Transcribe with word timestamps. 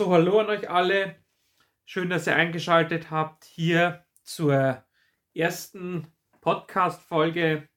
So, 0.00 0.10
hallo 0.10 0.40
an 0.40 0.46
euch 0.46 0.70
alle. 0.70 1.14
Schön, 1.84 2.08
dass 2.08 2.26
ihr 2.26 2.34
eingeschaltet 2.34 3.10
habt 3.10 3.44
hier 3.44 4.02
zur 4.22 4.82
ersten 5.34 6.06
Podcast-Folge 6.40 7.68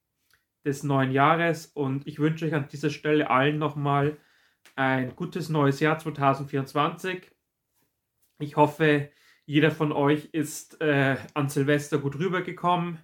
des 0.64 0.84
neuen 0.84 1.12
Jahres 1.12 1.66
und 1.66 2.08
ich 2.08 2.20
wünsche 2.20 2.46
euch 2.46 2.54
an 2.54 2.70
dieser 2.70 2.92
Stelle 2.92 3.30
allen 3.30 3.58
nochmal 3.58 4.18
ein 4.78 5.14
gutes 5.18 5.50
neues 5.50 5.82
Jahr 5.82 6.00
2024. 6.00 7.30
Ich 8.40 8.56
hoffe, 8.56 9.12
jeder 9.46 9.72
von 9.72 9.92
euch 9.92 10.30
ist 10.32 10.80
äh, 10.80 11.18
an 11.34 11.50
Silvester 11.50 11.98
gut 11.98 12.18
rübergekommen, 12.18 13.00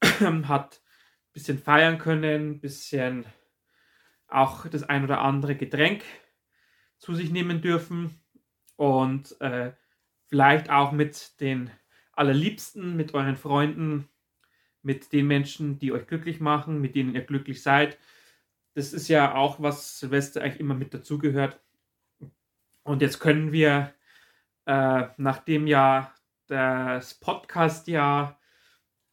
hat 0.02 0.80
ein 0.80 1.32
bisschen 1.34 1.58
feiern 1.58 1.98
können, 1.98 2.52
ein 2.52 2.60
bisschen 2.60 3.26
auch 4.26 4.66
das 4.68 4.84
ein 4.84 5.04
oder 5.04 5.20
andere 5.20 5.54
Getränk 5.54 6.02
zu 6.96 7.14
sich 7.14 7.30
nehmen 7.30 7.60
dürfen 7.60 8.22
und 8.78 9.38
äh, 9.40 9.72
vielleicht 10.28 10.70
auch 10.70 10.92
mit 10.92 11.40
den 11.40 11.70
allerliebsten, 12.12 12.96
mit 12.96 13.12
euren 13.12 13.36
Freunden, 13.36 14.08
mit 14.82 15.12
den 15.12 15.26
Menschen, 15.26 15.80
die 15.80 15.92
euch 15.92 16.06
glücklich 16.06 16.40
machen, 16.40 16.80
mit 16.80 16.94
denen 16.94 17.14
ihr 17.14 17.22
glücklich 17.22 17.62
seid. 17.62 17.98
Das 18.74 18.92
ist 18.92 19.08
ja 19.08 19.34
auch, 19.34 19.60
was 19.60 19.98
Silvester 19.98 20.42
eigentlich 20.42 20.60
immer 20.60 20.74
mit 20.74 20.94
dazugehört. 20.94 21.60
Und 22.84 23.02
jetzt 23.02 23.18
können 23.18 23.50
wir, 23.50 23.92
äh, 24.66 25.08
nachdem 25.16 25.66
ja 25.66 26.14
das 26.46 27.14
Podcast-Jahr 27.14 28.38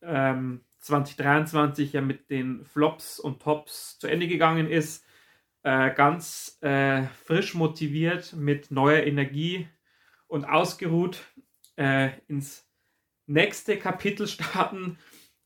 ähm, 0.03 0.63
2023 0.77 1.93
ja 1.93 2.01
mit 2.01 2.29
den 2.29 2.63
Flops 2.65 3.19
und 3.19 3.41
Tops 3.41 3.97
zu 3.97 4.07
Ende 4.07 4.27
gegangen 4.27 4.69
ist, 4.69 5.04
äh, 5.65 5.95
ganz 5.95 6.59
äh, 6.61 7.07
frisch 7.23 7.55
motiviert, 7.55 8.33
mit 8.33 8.69
neuer 8.69 9.01
Energie 9.01 9.67
und 10.27 10.45
ausgeruht 10.45 11.23
äh, 11.75 12.11
ins 12.27 12.69
nächste 13.25 13.79
Kapitel 13.79 14.27
starten. 14.29 14.99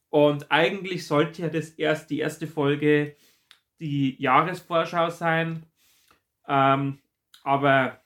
Und 0.10 0.52
eigentlich 0.52 1.08
sollte 1.08 1.44
ja 1.44 1.48
das 1.48 1.70
erst 1.70 2.10
die 2.10 2.20
erste 2.20 2.48
Folge 2.48 3.16
die 3.80 4.22
Jahresvorschau 4.22 5.10
sein. 5.10 5.66
Ähm, 6.50 7.00
aber 7.44 8.02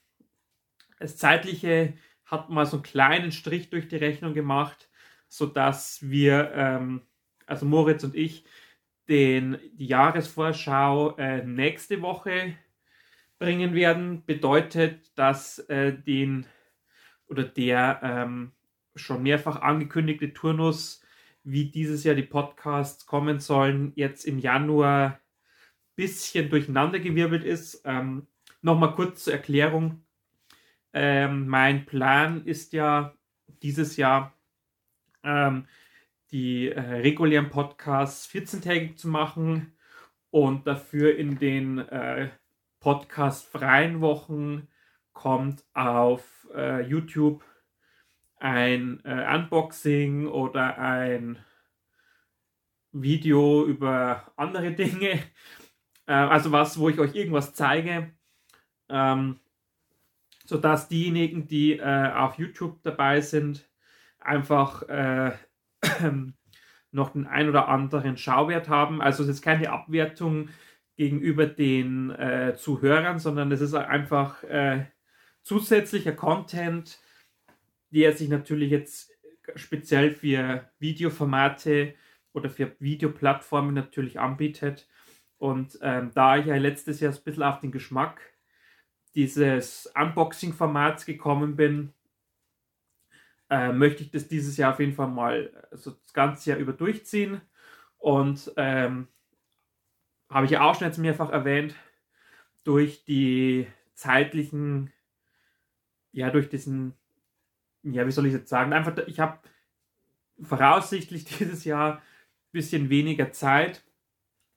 das 0.99 1.17
Zeitliche 1.17 1.95
hat 2.25 2.51
mal 2.51 2.67
so 2.67 2.77
einen 2.77 2.83
kleinen 2.83 3.31
Strich 3.31 3.71
durch 3.71 3.87
die 3.87 3.95
Rechnung 3.95 4.35
gemacht, 4.35 4.87
sodass 5.29 6.07
wir, 6.07 6.51
ähm, 6.53 7.01
also 7.47 7.65
Moritz 7.65 8.03
und 8.03 8.15
ich, 8.15 8.45
den, 9.09 9.57
die 9.73 9.87
Jahresvorschau 9.87 11.17
äh, 11.17 11.45
nächste 11.45 12.01
Woche 12.01 12.55
bringen 13.39 13.73
werden, 13.73 14.25
bedeutet, 14.25 15.17
dass 15.17 15.59
äh, 15.59 15.93
den 15.93 16.45
oder 17.27 17.43
der 17.43 17.99
ähm, 18.03 18.51
schon 18.95 19.23
mehrfach 19.23 19.61
angekündigte 19.61 20.33
Turnus, 20.33 21.01
wie 21.43 21.65
dieses 21.71 22.03
Jahr 22.03 22.15
die 22.15 22.23
Podcasts 22.23 23.05
kommen 23.05 23.39
sollen, 23.39 23.91
jetzt 23.95 24.25
im 24.25 24.39
Januar 24.39 25.05
ein 25.05 25.17
bisschen 25.95 26.49
durcheinandergewirbelt 26.49 27.43
ist. 27.43 27.81
Ähm, 27.85 28.27
Nochmal 28.63 28.95
kurz 28.95 29.25
zur 29.25 29.33
Erklärung. 29.33 30.05
Ähm, 30.93 31.47
mein 31.49 31.85
Plan 31.85 32.45
ist 32.45 32.71
ja 32.71 33.13
dieses 33.61 33.97
Jahr 33.97 34.33
ähm, 35.21 35.67
die 36.33 36.69
äh, 36.69 36.79
regulären 36.79 37.51
Podcasts 37.51 38.27
14-tägig 38.27 38.97
zu 38.97 39.07
machen 39.07 39.77
und 40.31 40.65
dafür 40.65 41.15
in 41.15 41.37
den 41.37 41.77
äh, 41.77 42.31
Podcast-freien 42.79 44.01
Wochen 44.01 44.67
kommt 45.13 45.63
auf 45.75 46.47
äh, 46.55 46.81
YouTube 46.81 47.45
ein 48.37 48.99
äh, 49.05 49.35
Unboxing 49.35 50.25
oder 50.27 50.79
ein 50.79 51.37
Video 52.91 53.65
über 53.65 54.31
andere 54.35 54.73
Dinge. 54.73 55.19
Äh, 56.05 56.11
also 56.11 56.51
was, 56.51 56.77
wo 56.77 56.89
ich 56.89 56.99
euch 56.99 57.15
irgendwas 57.15 57.53
zeige. 57.53 58.11
Ähm, 58.89 59.39
sodass 60.43 60.89
diejenigen, 60.89 61.47
die 61.47 61.77
äh, 61.77 62.11
auf 62.11 62.37
YouTube 62.37 62.83
dabei 62.83 63.21
sind, 63.21 63.69
einfach 64.19 64.81
äh, 64.89 65.31
noch 66.91 67.09
den 67.09 67.27
ein 67.27 67.49
oder 67.49 67.67
anderen 67.67 68.17
Schauwert 68.17 68.69
haben. 68.69 69.01
Also 69.01 69.23
es 69.23 69.29
ist 69.29 69.41
keine 69.41 69.71
Abwertung 69.71 70.49
gegenüber 70.95 71.47
den 71.47 72.11
äh, 72.11 72.55
Zuhörern, 72.55 73.19
sondern 73.19 73.51
es 73.51 73.61
ist 73.61 73.73
einfach 73.73 74.43
äh, 74.43 74.85
zusätzlicher 75.41 76.13
Content, 76.13 76.99
der 77.89 78.13
sich 78.13 78.29
natürlich 78.29 78.71
jetzt 78.71 79.11
speziell 79.55 80.11
für 80.11 80.69
Videoformate 80.79 81.95
oder 82.33 82.49
für 82.49 82.75
Videoplattformen 82.79 83.73
natürlich 83.73 84.19
anbietet. 84.19 84.87
Und 85.37 85.77
ähm, 85.81 86.11
da 86.13 86.37
ich 86.37 86.45
ja 86.45 86.55
letztes 86.55 86.99
Jahr 86.99 87.11
ein 87.13 87.23
bisschen 87.23 87.43
auf 87.43 87.59
den 87.59 87.71
Geschmack 87.71 88.21
dieses 89.15 89.91
Unboxing-Formats 89.95 91.05
gekommen 91.05 91.55
bin, 91.55 91.93
äh, 93.53 93.71
möchte 93.71 94.01
ich 94.01 94.09
das 94.09 94.27
dieses 94.27 94.57
Jahr 94.57 94.73
auf 94.73 94.79
jeden 94.79 94.93
Fall 94.93 95.09
mal 95.09 95.67
also 95.69 95.91
das 95.91 96.13
ganze 96.13 96.49
Jahr 96.49 96.59
über 96.59 96.73
durchziehen. 96.73 97.39
Und 97.99 98.51
ähm, 98.57 99.07
habe 100.27 100.45
ich 100.45 100.51
ja 100.51 100.61
auch 100.61 100.73
schon 100.73 100.87
jetzt 100.87 100.97
mehrfach 100.97 101.29
erwähnt, 101.29 101.75
durch 102.63 103.05
die 103.05 103.67
zeitlichen, 103.93 104.91
ja, 106.11 106.31
durch 106.31 106.49
diesen, 106.49 106.95
ja, 107.83 108.07
wie 108.07 108.11
soll 108.11 108.25
ich 108.25 108.33
jetzt 108.33 108.49
sagen, 108.49 108.73
einfach, 108.73 108.97
ich 109.05 109.19
habe 109.19 109.37
voraussichtlich 110.41 111.25
dieses 111.39 111.63
Jahr 111.63 111.97
ein 111.97 112.01
bisschen 112.53 112.89
weniger 112.89 113.31
Zeit 113.33 113.83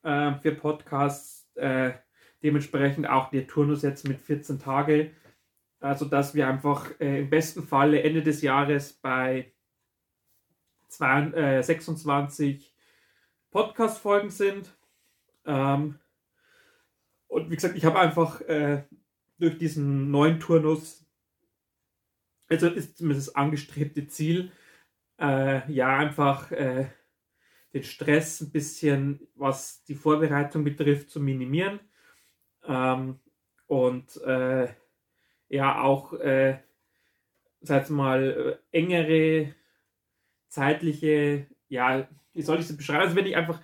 äh, 0.05 0.33
für 0.37 0.53
Podcasts, 0.53 1.51
äh, 1.57 1.93
dementsprechend 2.43 3.07
auch 3.07 3.29
der 3.29 3.47
Turnus 3.47 3.83
jetzt 3.83 4.09
mit 4.09 4.23
14 4.23 4.59
Tage 4.59 5.11
also 5.87 6.05
dass 6.05 6.35
wir 6.35 6.49
einfach 6.49 6.91
äh, 7.01 7.21
im 7.21 7.31
besten 7.31 7.63
Falle 7.63 8.03
Ende 8.03 8.23
des 8.23 8.43
Jahres 8.43 8.93
bei 8.93 9.53
zwei, 10.89 11.23
äh, 11.33 11.63
26 11.63 12.75
Podcast-Folgen 13.51 14.31
sind. 14.31 14.77
Ähm, 15.45 15.99
und 17.29 17.51
wie 17.51 17.55
gesagt, 17.55 17.77
ich 17.77 17.85
habe 17.85 17.99
einfach 17.99 18.41
äh, 18.43 18.85
durch 19.39 19.59
diesen 19.59 20.11
neuen 20.11 20.41
Turnus, 20.41 21.05
also 22.49 22.69
ist 22.69 22.99
zumindest 22.99 23.29
das 23.29 23.35
angestrebte 23.35 24.07
Ziel, 24.07 24.53
äh, 25.19 25.71
ja, 25.73 25.97
einfach 25.97 26.51
äh, 26.53 26.87
den 27.73 27.83
Stress 27.83 28.41
ein 28.41 28.51
bisschen, 28.51 29.27
was 29.35 29.85
die 29.85 29.95
Vorbereitung 29.95 30.65
betrifft, 30.65 31.11
zu 31.11 31.21
minimieren. 31.21 31.81
Ähm, 32.65 33.21
und 33.67 34.17
äh, 34.23 34.69
ja 35.49 35.83
auch, 35.83 36.13
äh, 36.15 36.59
sag 37.61 37.91
mal, 37.91 38.59
äh, 38.73 38.77
engere 38.77 39.55
zeitliche, 40.49 41.47
ja, 41.69 42.09
wie 42.33 42.43
soll 42.43 42.59
ich 42.59 42.69
es 42.69 42.77
beschreiben? 42.77 43.03
Also 43.03 43.17
wenn 43.17 43.27
ich 43.27 43.37
einfach 43.37 43.61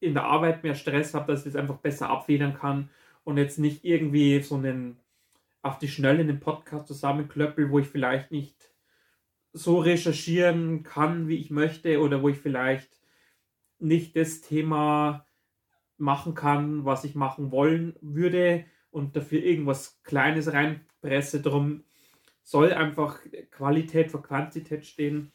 in 0.00 0.14
der 0.14 0.24
Arbeit 0.24 0.62
mehr 0.62 0.74
Stress 0.74 1.14
habe, 1.14 1.32
dass 1.32 1.40
ich 1.40 1.52
das 1.52 1.60
einfach 1.60 1.78
besser 1.78 2.10
abfedern 2.10 2.54
kann 2.54 2.90
und 3.24 3.36
jetzt 3.36 3.58
nicht 3.58 3.84
irgendwie 3.84 4.40
so 4.40 4.56
einen 4.56 4.98
auf 5.62 5.78
die 5.78 5.88
Schnelle 5.88 6.20
einen 6.20 6.40
Podcast 6.40 6.86
zusammenklöppel, 6.86 7.70
wo 7.70 7.78
ich 7.78 7.88
vielleicht 7.88 8.30
nicht 8.30 8.72
so 9.52 9.78
recherchieren 9.78 10.82
kann, 10.82 11.28
wie 11.28 11.36
ich 11.36 11.50
möchte 11.50 12.00
oder 12.00 12.22
wo 12.22 12.28
ich 12.28 12.38
vielleicht 12.38 12.98
nicht 13.78 14.16
das 14.16 14.40
Thema 14.40 15.26
machen 15.96 16.34
kann, 16.34 16.84
was 16.84 17.04
ich 17.04 17.14
machen 17.14 17.50
wollen 17.50 17.96
würde 18.00 18.64
und 18.90 19.16
dafür 19.16 19.42
irgendwas 19.42 20.00
Kleines 20.04 20.52
reinpresse. 21.02 21.40
Darum 21.40 21.84
soll 22.42 22.72
einfach 22.72 23.20
Qualität 23.50 24.10
vor 24.10 24.22
Quantität 24.22 24.86
stehen. 24.86 25.32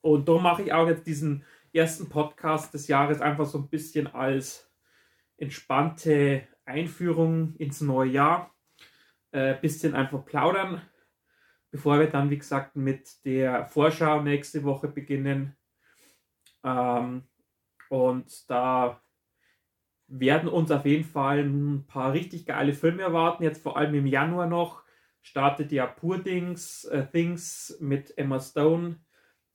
Und 0.00 0.28
darum 0.28 0.42
mache 0.42 0.62
ich 0.62 0.72
auch 0.72 0.88
jetzt 0.88 1.06
diesen 1.06 1.44
ersten 1.72 2.08
Podcast 2.08 2.72
des 2.74 2.88
Jahres 2.88 3.20
einfach 3.20 3.46
so 3.46 3.58
ein 3.58 3.68
bisschen 3.68 4.06
als 4.06 4.70
entspannte 5.36 6.46
Einführung 6.64 7.54
ins 7.56 7.80
neue 7.80 8.10
Jahr. 8.10 8.54
Äh, 9.32 9.54
bisschen 9.60 9.94
einfach 9.94 10.24
plaudern, 10.24 10.82
bevor 11.70 12.00
wir 12.00 12.08
dann, 12.08 12.30
wie 12.30 12.38
gesagt, 12.38 12.74
mit 12.74 13.24
der 13.24 13.64
Vorschau 13.66 14.22
nächste 14.22 14.64
Woche 14.64 14.88
beginnen. 14.88 15.56
Ähm, 16.64 17.22
und 17.88 18.50
da 18.50 19.00
werden 20.10 20.48
uns 20.48 20.70
auf 20.70 20.84
jeden 20.84 21.04
Fall 21.04 21.40
ein 21.40 21.86
paar 21.86 22.12
richtig 22.12 22.44
geile 22.44 22.72
Filme 22.72 23.02
erwarten. 23.02 23.44
Jetzt 23.44 23.62
vor 23.62 23.76
allem 23.76 23.94
im 23.94 24.06
Januar 24.06 24.46
noch 24.46 24.82
startet 25.22 25.72
ja 25.72 25.86
Poor 25.86 26.22
Things, 26.22 26.84
äh, 26.84 27.06
Things 27.06 27.76
mit 27.80 28.16
Emma 28.18 28.40
Stone, 28.40 28.96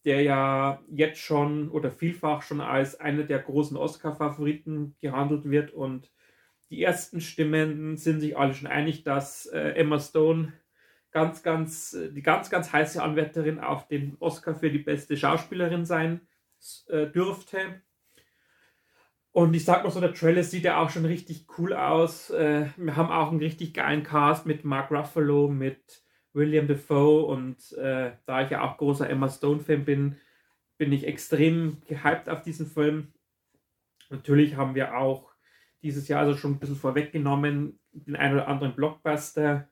der 0.05 0.21
ja 0.21 0.81
jetzt 0.89 1.19
schon 1.19 1.69
oder 1.69 1.91
vielfach 1.91 2.41
schon 2.41 2.61
als 2.61 2.99
einer 2.99 3.23
der 3.23 3.39
großen 3.39 3.75
Oscar-Favoriten 3.75 4.95
gehandelt 5.01 5.49
wird. 5.49 5.71
Und 5.71 6.11
die 6.69 6.81
ersten 6.81 7.19
Stimmen 7.19 7.97
sind 7.97 8.21
sich 8.21 8.37
alle 8.37 8.53
schon 8.53 8.67
einig, 8.67 9.03
dass 9.03 9.47
äh, 9.47 9.71
Emma 9.71 9.99
Stone 9.99 10.53
ganz, 11.11 11.43
ganz, 11.43 11.97
die 12.11 12.21
ganz, 12.21 12.49
ganz 12.49 12.71
heiße 12.71 13.01
Anwärterin 13.01 13.59
auf 13.59 13.87
den 13.87 14.15
Oscar 14.19 14.55
für 14.55 14.69
die 14.69 14.79
beste 14.79 15.17
Schauspielerin 15.17 15.85
sein 15.85 16.21
äh, 16.87 17.07
dürfte. 17.07 17.81
Und 19.35 19.53
ich 19.53 19.65
sag 19.65 19.83
mal 19.83 19.89
so, 19.89 19.99
der 19.99 20.13
Trailer 20.13 20.43
sieht 20.43 20.63
ja 20.63 20.81
auch 20.81 20.89
schon 20.89 21.03
richtig 21.03 21.45
cool 21.57 21.73
aus. 21.73 22.29
Äh, 22.29 22.67
wir 22.77 22.95
haben 22.95 23.11
auch 23.11 23.31
einen 23.31 23.39
richtig 23.39 23.73
geilen 23.73 24.01
Cast 24.01 24.45
mit 24.45 24.63
Mark 24.63 24.91
Ruffalo, 24.91 25.49
mit 25.49 26.05
William 26.31 26.67
Defoe 26.67 27.25
und 27.25 27.73
äh, 27.73 28.13
da 28.25 28.43
ich 28.43 28.51
ja 28.51 28.61
auch 28.61 28.77
großer 28.77 29.09
Emma 29.09 29.27
Stone-Fan 29.27 29.83
bin, 29.83 30.15
bin 30.77 30.93
ich 30.93 31.05
extrem 31.05 31.81
gehypt 31.85 32.29
auf 32.29 32.43
diesen 32.43 32.65
Film. 32.65 33.11
Natürlich 34.09 34.55
haben 34.55 34.73
wir 34.73 34.97
auch 34.97 35.33
dieses 35.83 36.07
Jahr 36.07 36.21
also 36.21 36.37
schon 36.37 36.53
ein 36.53 36.59
bisschen 36.59 36.77
vorweggenommen, 36.77 37.77
den 37.91 38.15
einen 38.15 38.35
oder 38.35 38.47
anderen 38.47 38.73
Blockbuster. 38.73 39.67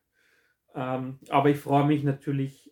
Ähm, 0.76 1.20
aber 1.30 1.52
ich 1.52 1.58
freue 1.58 1.88
mich 1.88 2.04
natürlich 2.04 2.70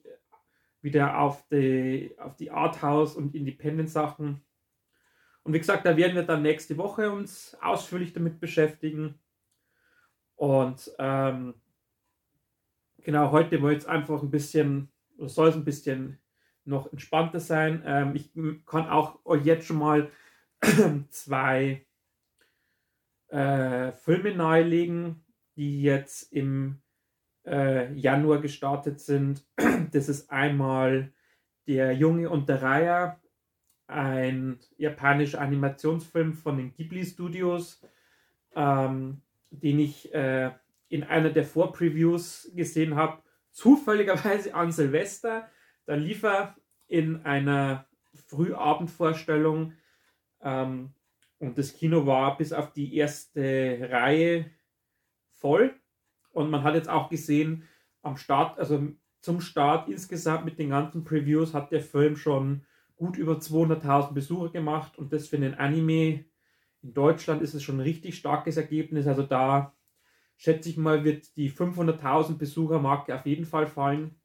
wieder 0.81 1.19
auf 1.19 1.47
die, 1.47 2.13
auf 2.19 2.35
die 2.35 2.51
Arthouse- 2.51 3.15
und 3.15 3.33
Independent-Sachen. 3.33 4.41
Und 5.43 5.53
wie 5.53 5.59
gesagt, 5.59 5.85
da 5.85 5.97
werden 5.97 6.15
wir 6.15 6.23
dann 6.23 6.43
nächste 6.43 6.77
Woche 6.77 7.11
uns 7.11 7.57
ausführlich 7.61 8.13
damit 8.13 8.39
beschäftigen. 8.39 9.19
Und 10.35 10.91
ähm, 10.99 11.55
genau, 12.99 13.31
heute 13.31 13.61
wollte 13.61 13.79
es 13.79 13.85
einfach 13.85 14.21
ein 14.21 14.31
bisschen, 14.31 14.91
oder 15.17 15.29
soll 15.29 15.49
es 15.49 15.55
ein 15.55 15.65
bisschen 15.65 16.19
noch 16.65 16.91
entspannter 16.91 17.39
sein. 17.39 17.83
Ähm, 17.85 18.15
ich 18.15 18.31
kann 18.65 18.89
auch 18.89 19.23
euch 19.25 19.45
jetzt 19.45 19.65
schon 19.65 19.79
mal 19.79 20.11
zwei 21.09 21.85
äh, 23.27 23.91
Filme 23.93 24.35
nahelegen, 24.35 25.23
die 25.55 25.81
jetzt 25.81 26.31
im 26.31 26.81
äh, 27.45 27.93
Januar 27.93 28.41
gestartet 28.41 28.99
sind. 28.99 29.45
Das 29.91 30.07
ist 30.07 30.29
einmal 30.31 31.11
Der 31.67 31.93
Junge 31.93 32.29
und 32.29 32.47
der 32.47 32.61
Reiher, 32.61 33.20
ein 33.91 34.59
japanischer 34.77 35.41
Animationsfilm 35.41 36.33
von 36.33 36.57
den 36.57 36.73
Ghibli 36.73 37.05
Studios, 37.05 37.81
ähm, 38.55 39.21
den 39.49 39.79
ich 39.79 40.13
äh, 40.13 40.51
in 40.89 41.03
einer 41.03 41.29
der 41.29 41.45
Vorpreviews 41.45 42.51
gesehen 42.55 42.95
habe, 42.95 43.21
zufälligerweise 43.51 44.53
an 44.55 44.71
Silvester. 44.71 45.49
Da 45.85 45.95
lief 45.95 46.23
er 46.23 46.55
in 46.87 47.25
einer 47.25 47.85
Frühabendvorstellung 48.27 49.73
ähm, 50.41 50.93
und 51.39 51.57
das 51.57 51.73
Kino 51.73 52.05
war 52.05 52.37
bis 52.37 52.53
auf 52.53 52.71
die 52.71 52.95
erste 52.95 53.87
Reihe 53.89 54.45
voll. 55.39 55.73
Und 56.33 56.49
man 56.49 56.63
hat 56.63 56.75
jetzt 56.75 56.89
auch 56.89 57.09
gesehen, 57.09 57.67
am 58.03 58.17
Start, 58.17 58.59
also 58.59 58.87
zum 59.21 59.41
Start 59.41 59.89
insgesamt 59.89 60.45
mit 60.45 60.59
den 60.59 60.69
ganzen 60.69 61.03
Previews 61.03 61.53
hat 61.53 61.71
der 61.71 61.81
Film 61.81 62.15
schon 62.15 62.65
gut 63.01 63.17
über 63.17 63.33
200.000 63.39 64.13
Besucher 64.13 64.49
gemacht 64.49 64.99
und 64.99 65.11
das 65.11 65.27
für 65.27 65.35
einen 65.35 65.55
Anime 65.55 66.23
in 66.83 66.93
Deutschland 66.93 67.41
ist 67.41 67.55
es 67.55 67.63
schon 67.63 67.77
ein 67.77 67.81
richtig 67.81 68.15
starkes 68.15 68.57
Ergebnis. 68.57 69.07
Also 69.07 69.23
da 69.23 69.75
schätze 70.37 70.69
ich 70.69 70.77
mal, 70.77 71.03
wird 71.03 71.35
die 71.35 71.51
500.000 71.51 72.37
Besuchermarke 72.37 73.15
auf 73.15 73.25
jeden 73.25 73.45
Fall 73.45 73.65
fallen. 73.65 74.21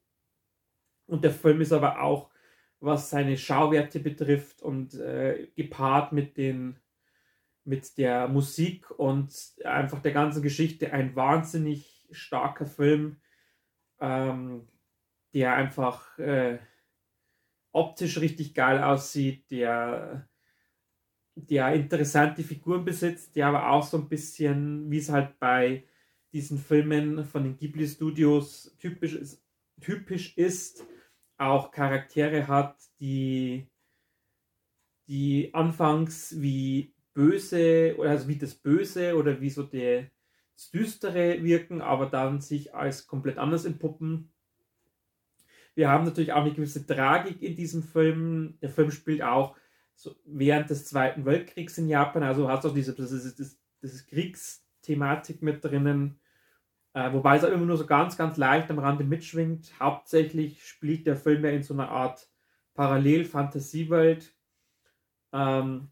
Und 1.06 1.24
der 1.24 1.30
Film 1.30 1.62
ist 1.62 1.72
aber 1.72 2.02
auch, 2.02 2.28
was 2.78 3.08
seine 3.08 3.38
Schauwerte 3.38 3.98
betrifft 3.98 4.60
und 4.60 4.92
äh, 4.92 5.48
gepaart 5.56 6.12
mit 6.12 6.36
den 6.36 6.78
mit 7.64 7.96
der 7.96 8.28
Musik 8.28 8.90
und 8.90 9.32
einfach 9.64 10.02
der 10.02 10.12
ganzen 10.12 10.42
Geschichte 10.42 10.92
ein 10.92 11.16
wahnsinnig 11.16 12.06
starker 12.10 12.66
Film, 12.66 13.16
ähm, 14.00 14.68
der 15.32 15.54
einfach 15.54 16.18
äh, 16.18 16.58
optisch 17.76 18.20
richtig 18.20 18.54
geil 18.54 18.82
aussieht, 18.82 19.50
der, 19.50 20.28
der 21.34 21.74
interessante 21.74 22.42
Figuren 22.42 22.84
besitzt, 22.84 23.36
der 23.36 23.48
aber 23.48 23.70
auch 23.70 23.84
so 23.84 23.98
ein 23.98 24.08
bisschen, 24.08 24.90
wie 24.90 24.98
es 24.98 25.10
halt 25.10 25.38
bei 25.38 25.84
diesen 26.32 26.58
Filmen 26.58 27.24
von 27.24 27.44
den 27.44 27.56
Ghibli 27.56 27.86
Studios 27.86 28.74
typisch 28.78 29.14
ist, 29.14 29.44
typisch 29.80 30.36
ist 30.36 30.84
auch 31.38 31.70
Charaktere 31.70 32.48
hat, 32.48 32.76
die, 32.98 33.68
die 35.06 35.52
anfangs 35.52 36.40
wie 36.40 36.94
böse 37.12 37.94
oder 37.98 38.10
also 38.10 38.28
wie 38.28 38.38
das 38.38 38.54
Böse 38.54 39.16
oder 39.16 39.40
wie 39.40 39.50
so 39.50 39.62
der, 39.62 40.10
das 40.54 40.70
Düstere 40.70 41.42
wirken, 41.44 41.82
aber 41.82 42.06
dann 42.06 42.40
sich 42.40 42.74
als 42.74 43.06
komplett 43.06 43.36
anders 43.38 43.66
entpuppen. 43.66 44.32
Wir 45.76 45.90
haben 45.90 46.04
natürlich 46.04 46.32
auch 46.32 46.40
eine 46.40 46.54
gewisse 46.54 46.84
Tragik 46.84 47.42
in 47.42 47.54
diesem 47.54 47.82
Film. 47.82 48.58
Der 48.62 48.70
Film 48.70 48.90
spielt 48.90 49.22
auch 49.22 49.54
so 49.94 50.16
während 50.24 50.70
des 50.70 50.86
Zweiten 50.86 51.24
Weltkriegs 51.24 51.78
in 51.78 51.88
Japan, 51.88 52.22
also 52.22 52.48
hast 52.48 52.64
du 52.64 52.68
auch 52.68 52.74
diese 52.74 52.94
das 52.94 53.12
ist, 53.12 53.38
das, 53.38 53.58
das 53.80 53.92
ist 53.92 54.08
Kriegsthematik 54.08 55.42
mit 55.42 55.64
drinnen. 55.64 56.18
Äh, 56.94 57.12
wobei 57.12 57.36
es 57.36 57.44
auch 57.44 57.50
immer 57.50 57.66
nur 57.66 57.76
so 57.76 57.86
ganz, 57.86 58.16
ganz 58.16 58.38
leicht 58.38 58.70
am 58.70 58.78
Rande 58.78 59.04
mitschwingt. 59.04 59.78
Hauptsächlich 59.78 60.66
spielt 60.66 61.06
der 61.06 61.16
Film 61.16 61.44
ja 61.44 61.50
in 61.50 61.62
so 61.62 61.74
einer 61.74 61.90
Art 61.90 62.26
Parallel-Fantasiewelt. 62.74 64.34
Ähm, 65.32 65.90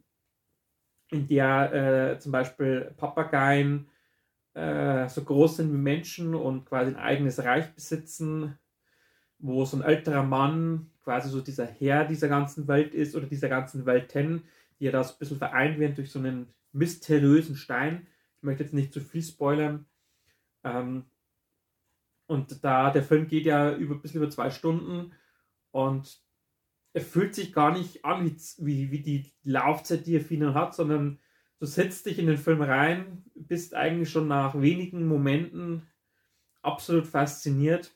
in 1.11 1.29
der 1.29 2.15
äh, 2.15 2.19
zum 2.19 2.33
Beispiel 2.33 2.95
Papageien 2.97 3.89
äh, 4.55 5.09
so 5.09 5.23
groß 5.23 5.59
sind 5.59 5.73
wie 5.73 5.77
Menschen 5.77 6.35
und 6.35 6.65
quasi 6.67 6.91
ein 6.91 6.97
eigenes 6.97 7.43
Reich 7.45 7.75
besitzen, 7.75 8.59
wo 9.45 9.67
so 9.67 9.77
ein 9.77 9.83
älterer 9.83 10.23
Mann 10.23 10.91
quasi 11.03 11.29
so 11.29 11.43
dieser 11.43 11.67
Herr 11.67 12.07
dieser 12.07 12.29
ganzen 12.29 12.67
Welt 12.67 12.95
ist 12.95 13.15
oder 13.15 13.27
dieser 13.27 13.51
ganzen 13.51 13.85
Welten, 13.85 14.45
die 14.81 14.87
ja 14.87 14.91
da 14.91 15.05
so 15.05 15.13
ein 15.13 15.19
bisschen 15.19 15.37
vereint 15.37 15.79
werden 15.79 15.95
durch 15.95 16.11
so 16.11 16.19
einen 16.19 16.49
mysteriösen 16.73 17.55
Stein. 17.55 18.07
Ich 18.39 18.43
möchte 18.43 18.63
jetzt 18.63 18.73
nicht 18.73 18.95
zu 18.95 19.01
viel 19.01 19.23
spoilern. 19.23 19.85
Ähm, 20.65 21.05
und 22.27 22.65
da 22.65 22.91
der 22.91 23.03
Film 23.03 23.29
geht 23.29 23.45
ja 23.45 23.77
über 23.77 23.95
ein 23.95 24.01
bisschen 24.01 24.23
über 24.23 24.31
zwei 24.31 24.49
Stunden 24.49 25.13
und 25.73 26.23
er 26.95 27.03
fühlt 27.03 27.35
sich 27.35 27.53
gar 27.53 27.77
nicht 27.77 28.03
an 28.03 28.25
wie, 28.25 28.37
wie, 28.65 28.91
wie 28.91 29.03
die 29.03 29.33
Laufzeit, 29.43 30.07
die 30.07 30.17
er 30.17 30.23
für 30.23 30.55
hat, 30.55 30.75
sondern 30.75 31.19
du 31.59 31.67
setzt 31.67 32.07
dich 32.07 32.19
in 32.19 32.29
den 32.29 32.39
Film 32.39 32.63
rein, 32.63 33.25
bist 33.35 33.75
eigentlich 33.75 34.09
schon 34.09 34.27
nach 34.27 34.59
wenigen 34.59 35.07
Momenten 35.07 35.87
absolut 36.63 37.07
fasziniert 37.07 37.95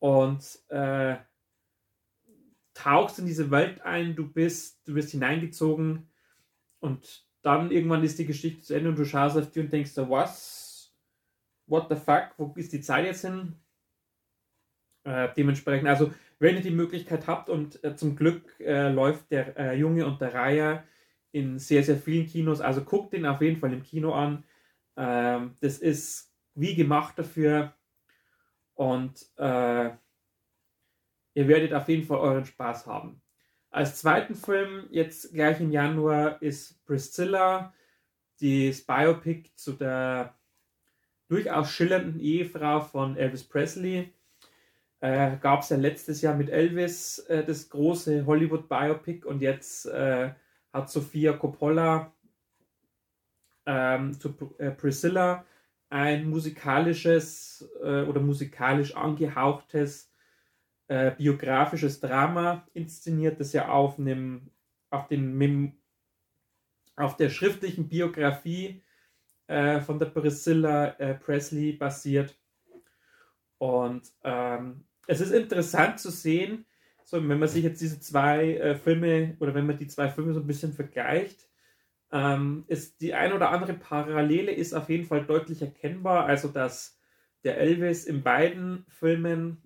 und 0.00 0.58
äh, 0.68 1.16
tauchst 2.74 3.18
in 3.18 3.26
diese 3.26 3.50
Welt 3.50 3.80
ein, 3.82 4.16
du 4.16 4.26
bist, 4.26 4.86
du 4.88 4.94
wirst 4.94 5.10
hineingezogen 5.10 6.08
und 6.80 7.24
dann 7.42 7.70
irgendwann 7.70 8.02
ist 8.02 8.18
die 8.18 8.26
Geschichte 8.26 8.62
zu 8.62 8.74
Ende 8.74 8.90
und 8.90 8.98
du 8.98 9.04
schaust 9.04 9.36
auf 9.36 9.50
die 9.50 9.60
und 9.60 9.72
denkst 9.72 9.92
so, 9.92 10.10
was? 10.10 10.92
What 11.66 11.86
the 11.88 11.96
fuck? 11.96 12.30
Wo 12.36 12.52
ist 12.56 12.72
die 12.72 12.80
Zeit 12.80 13.04
jetzt 13.04 13.22
hin? 13.22 13.54
Äh, 15.04 15.28
dementsprechend, 15.36 15.88
also 15.88 16.12
wenn 16.38 16.56
ihr 16.56 16.62
die 16.62 16.70
Möglichkeit 16.70 17.26
habt 17.26 17.48
und 17.48 17.82
äh, 17.84 17.94
zum 17.96 18.16
Glück 18.16 18.58
äh, 18.60 18.90
läuft 18.90 19.30
der 19.30 19.56
äh, 19.56 19.78
Junge 19.78 20.06
und 20.06 20.20
der 20.20 20.34
Reihe 20.34 20.84
in 21.32 21.58
sehr, 21.58 21.82
sehr 21.84 21.96
vielen 21.96 22.26
Kinos, 22.26 22.60
also 22.60 22.82
guckt 22.82 23.12
den 23.12 23.24
auf 23.24 23.40
jeden 23.40 23.58
Fall 23.58 23.72
im 23.72 23.82
Kino 23.82 24.12
an. 24.12 24.44
Ähm, 24.96 25.54
das 25.60 25.78
ist 25.78 26.34
wie 26.54 26.74
gemacht 26.74 27.18
dafür 27.18 27.74
und 28.80 29.28
äh, 29.36 29.90
ihr 31.34 31.48
werdet 31.48 31.74
auf 31.74 31.86
jeden 31.90 32.06
Fall 32.06 32.16
euren 32.16 32.46
Spaß 32.46 32.86
haben. 32.86 33.20
Als 33.68 33.98
zweiten 33.98 34.34
Film 34.34 34.86
jetzt 34.90 35.34
gleich 35.34 35.60
im 35.60 35.70
Januar 35.70 36.40
ist 36.40 36.82
Priscilla, 36.86 37.74
das 38.40 38.80
Biopic 38.80 39.50
zu 39.54 39.74
der 39.74 40.34
durchaus 41.28 41.70
schillernden 41.70 42.20
Ehefrau 42.20 42.80
von 42.80 43.18
Elvis 43.18 43.44
Presley 43.44 44.14
äh, 45.00 45.36
Gab 45.36 45.60
es 45.60 45.68
ja 45.68 45.76
letztes 45.76 46.22
Jahr 46.22 46.34
mit 46.34 46.48
Elvis 46.48 47.18
äh, 47.28 47.44
das 47.44 47.68
große 47.68 48.24
Hollywood-Biopic 48.24 49.26
und 49.26 49.42
jetzt 49.42 49.84
äh, 49.88 50.32
hat 50.72 50.90
Sophia 50.90 51.34
Coppola 51.34 52.14
ähm, 53.66 54.18
zu 54.18 54.34
äh, 54.56 54.70
Priscilla 54.70 55.44
ein 55.90 56.28
musikalisches 56.28 57.68
äh, 57.82 58.02
oder 58.02 58.20
musikalisch 58.20 58.96
angehauchtes 58.96 60.10
äh, 60.88 61.10
biografisches 61.12 62.00
Drama 62.00 62.66
inszeniert, 62.72 63.38
das 63.38 63.52
ja 63.52 63.68
auf 63.68 63.98
einem 63.98 64.50
auf 64.90 65.06
den 65.06 65.36
Mem 65.36 65.74
auf 66.96 67.16
der 67.16 67.30
schriftlichen 67.30 67.88
Biografie 67.88 68.82
von 69.46 69.98
der 69.98 70.06
Priscilla 70.06 70.90
Presley 71.24 71.72
basiert. 71.72 72.36
Und 73.58 74.08
ähm, 74.22 74.84
es 75.08 75.20
ist 75.20 75.32
interessant 75.32 75.98
zu 75.98 76.10
sehen, 76.10 76.66
so, 77.10 77.16
wenn 77.28 77.40
man 77.40 77.48
sich 77.48 77.64
jetzt 77.64 77.80
diese 77.80 77.98
zwei 77.98 78.54
äh, 78.54 78.76
Filme 78.76 79.36
oder 79.40 79.52
wenn 79.52 79.66
man 79.66 79.76
die 79.76 79.88
zwei 79.88 80.08
Filme 80.08 80.32
so 80.32 80.38
ein 80.38 80.46
bisschen 80.46 80.72
vergleicht, 80.72 81.49
ähm, 82.12 82.64
ist 82.66 83.00
die 83.00 83.14
ein 83.14 83.32
oder 83.32 83.50
andere 83.50 83.74
Parallele 83.74 84.52
ist 84.52 84.74
auf 84.74 84.88
jeden 84.88 85.04
Fall 85.04 85.24
deutlich 85.24 85.62
erkennbar. 85.62 86.26
Also 86.26 86.48
dass 86.48 86.98
der 87.44 87.58
Elvis 87.58 88.04
in 88.04 88.22
beiden 88.22 88.84
Filmen 88.88 89.62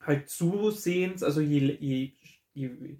halt 0.00 0.28
zusehends, 0.28 1.22
also 1.22 1.40
je, 1.40 1.76
je, 1.80 2.12
je, 2.54 2.98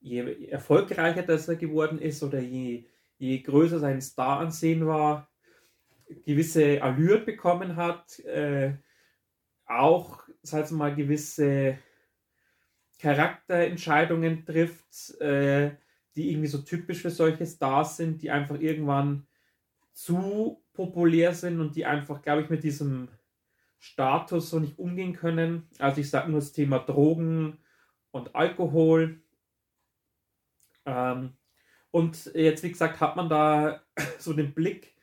je 0.00 0.48
erfolgreicher 0.48 1.22
das 1.22 1.48
er 1.48 1.56
geworden 1.56 1.98
ist 1.98 2.22
oder 2.22 2.40
je, 2.40 2.84
je 3.18 3.38
größer 3.40 3.80
sein 3.80 4.00
Staransehen 4.00 4.86
war, 4.86 5.28
gewisse 6.24 6.82
Allure 6.82 7.18
bekommen 7.18 7.76
hat, 7.76 8.20
äh, 8.20 8.74
auch, 9.66 10.22
sag 10.42 10.70
mal, 10.70 10.94
gewisse 10.94 11.78
Charakterentscheidungen 13.00 14.46
trifft, 14.46 15.20
äh, 15.20 15.72
die 16.16 16.30
irgendwie 16.30 16.48
so 16.48 16.58
typisch 16.58 17.02
für 17.02 17.10
solche 17.10 17.46
Stars 17.46 17.96
sind, 17.96 18.22
die 18.22 18.30
einfach 18.30 18.58
irgendwann 18.58 19.26
zu 19.92 20.62
populär 20.72 21.34
sind 21.34 21.60
und 21.60 21.76
die 21.76 21.86
einfach, 21.86 22.22
glaube 22.22 22.42
ich, 22.42 22.50
mit 22.50 22.64
diesem 22.64 23.08
Status 23.78 24.50
so 24.50 24.58
nicht 24.58 24.78
umgehen 24.78 25.12
können. 25.12 25.68
Also 25.78 26.00
ich 26.00 26.10
sage 26.10 26.30
nur 26.30 26.40
das 26.40 26.52
Thema 26.52 26.78
Drogen 26.78 27.58
und 28.10 28.34
Alkohol. 28.34 29.20
Ähm, 30.84 31.36
und 31.90 32.26
jetzt, 32.34 32.62
wie 32.62 32.70
gesagt, 32.70 33.00
hat 33.00 33.16
man 33.16 33.28
da 33.28 33.82
so 34.18 34.32
den 34.32 34.54
Blick 34.54 34.94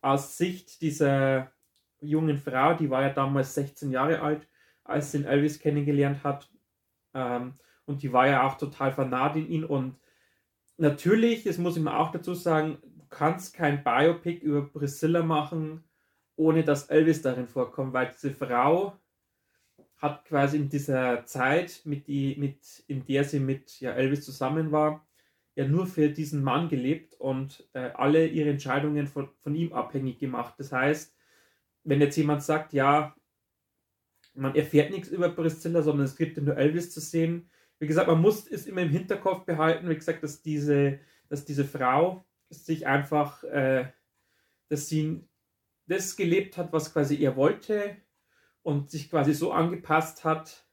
aus 0.00 0.36
Sicht 0.36 0.80
dieser 0.82 1.52
jungen 2.00 2.36
Frau, 2.36 2.74
die 2.74 2.90
war 2.90 3.02
ja 3.02 3.10
damals 3.10 3.54
16 3.54 3.90
Jahre 3.90 4.20
alt, 4.20 4.48
als 4.84 5.12
sie 5.12 5.18
den 5.18 5.26
Elvis 5.26 5.60
kennengelernt 5.60 6.24
hat. 6.24 6.50
Ähm, 7.14 7.54
und 7.84 8.02
die 8.02 8.12
war 8.12 8.26
ja 8.26 8.46
auch 8.46 8.56
total 8.56 8.92
vernarrt 8.92 9.36
in 9.36 9.48
ihn. 9.48 9.64
Und 9.64 9.98
natürlich, 10.82 11.44
das 11.44 11.56
muss 11.56 11.76
ich 11.76 11.82
mir 11.82 11.96
auch 11.96 12.12
dazu 12.12 12.34
sagen, 12.34 12.78
du 12.82 13.06
kannst 13.08 13.54
kein 13.54 13.82
Biopic 13.82 14.40
über 14.40 14.68
Priscilla 14.68 15.22
machen, 15.22 15.84
ohne 16.36 16.64
dass 16.64 16.90
Elvis 16.90 17.22
darin 17.22 17.46
vorkommt, 17.46 17.94
weil 17.94 18.10
diese 18.12 18.32
Frau 18.32 18.98
hat 19.96 20.24
quasi 20.24 20.56
in 20.56 20.68
dieser 20.68 21.24
Zeit, 21.24 21.82
mit 21.84 22.08
die, 22.08 22.34
mit, 22.36 22.84
in 22.88 23.04
der 23.06 23.24
sie 23.24 23.38
mit 23.38 23.80
ja, 23.80 23.92
Elvis 23.92 24.24
zusammen 24.24 24.72
war, 24.72 25.06
ja 25.54 25.66
nur 25.66 25.86
für 25.86 26.08
diesen 26.08 26.42
Mann 26.42 26.68
gelebt 26.68 27.14
und 27.20 27.68
äh, 27.72 27.90
alle 27.94 28.26
ihre 28.26 28.50
Entscheidungen 28.50 29.06
von, 29.06 29.28
von 29.38 29.54
ihm 29.54 29.72
abhängig 29.72 30.18
gemacht. 30.18 30.54
Das 30.58 30.72
heißt, 30.72 31.14
wenn 31.84 32.00
jetzt 32.00 32.16
jemand 32.16 32.42
sagt, 32.42 32.72
ja, 32.72 33.14
man 34.34 34.54
erfährt 34.54 34.90
nichts 34.90 35.08
über 35.08 35.28
Priscilla, 35.28 35.82
sondern 35.82 36.06
es 36.06 36.16
gibt 36.16 36.40
nur 36.40 36.56
Elvis 36.56 36.90
zu 36.90 37.00
sehen. 37.00 37.50
Wie 37.82 37.88
gesagt, 37.88 38.06
man 38.06 38.20
muss 38.20 38.46
es 38.46 38.68
immer 38.68 38.82
im 38.82 38.90
Hinterkopf 38.90 39.44
behalten, 39.44 39.88
wie 39.88 39.96
gesagt, 39.96 40.22
dass 40.22 40.40
diese, 40.40 41.00
dass 41.28 41.44
diese 41.44 41.64
Frau 41.64 42.24
sich 42.48 42.86
einfach, 42.86 43.42
äh, 43.42 43.90
dass 44.68 44.88
sie 44.88 45.26
das 45.88 46.14
gelebt 46.14 46.56
hat, 46.56 46.72
was 46.72 46.92
quasi 46.92 47.20
er 47.20 47.34
wollte 47.34 47.96
und 48.62 48.92
sich 48.92 49.10
quasi 49.10 49.34
so 49.34 49.50
angepasst 49.50 50.22
hat, 50.22 50.64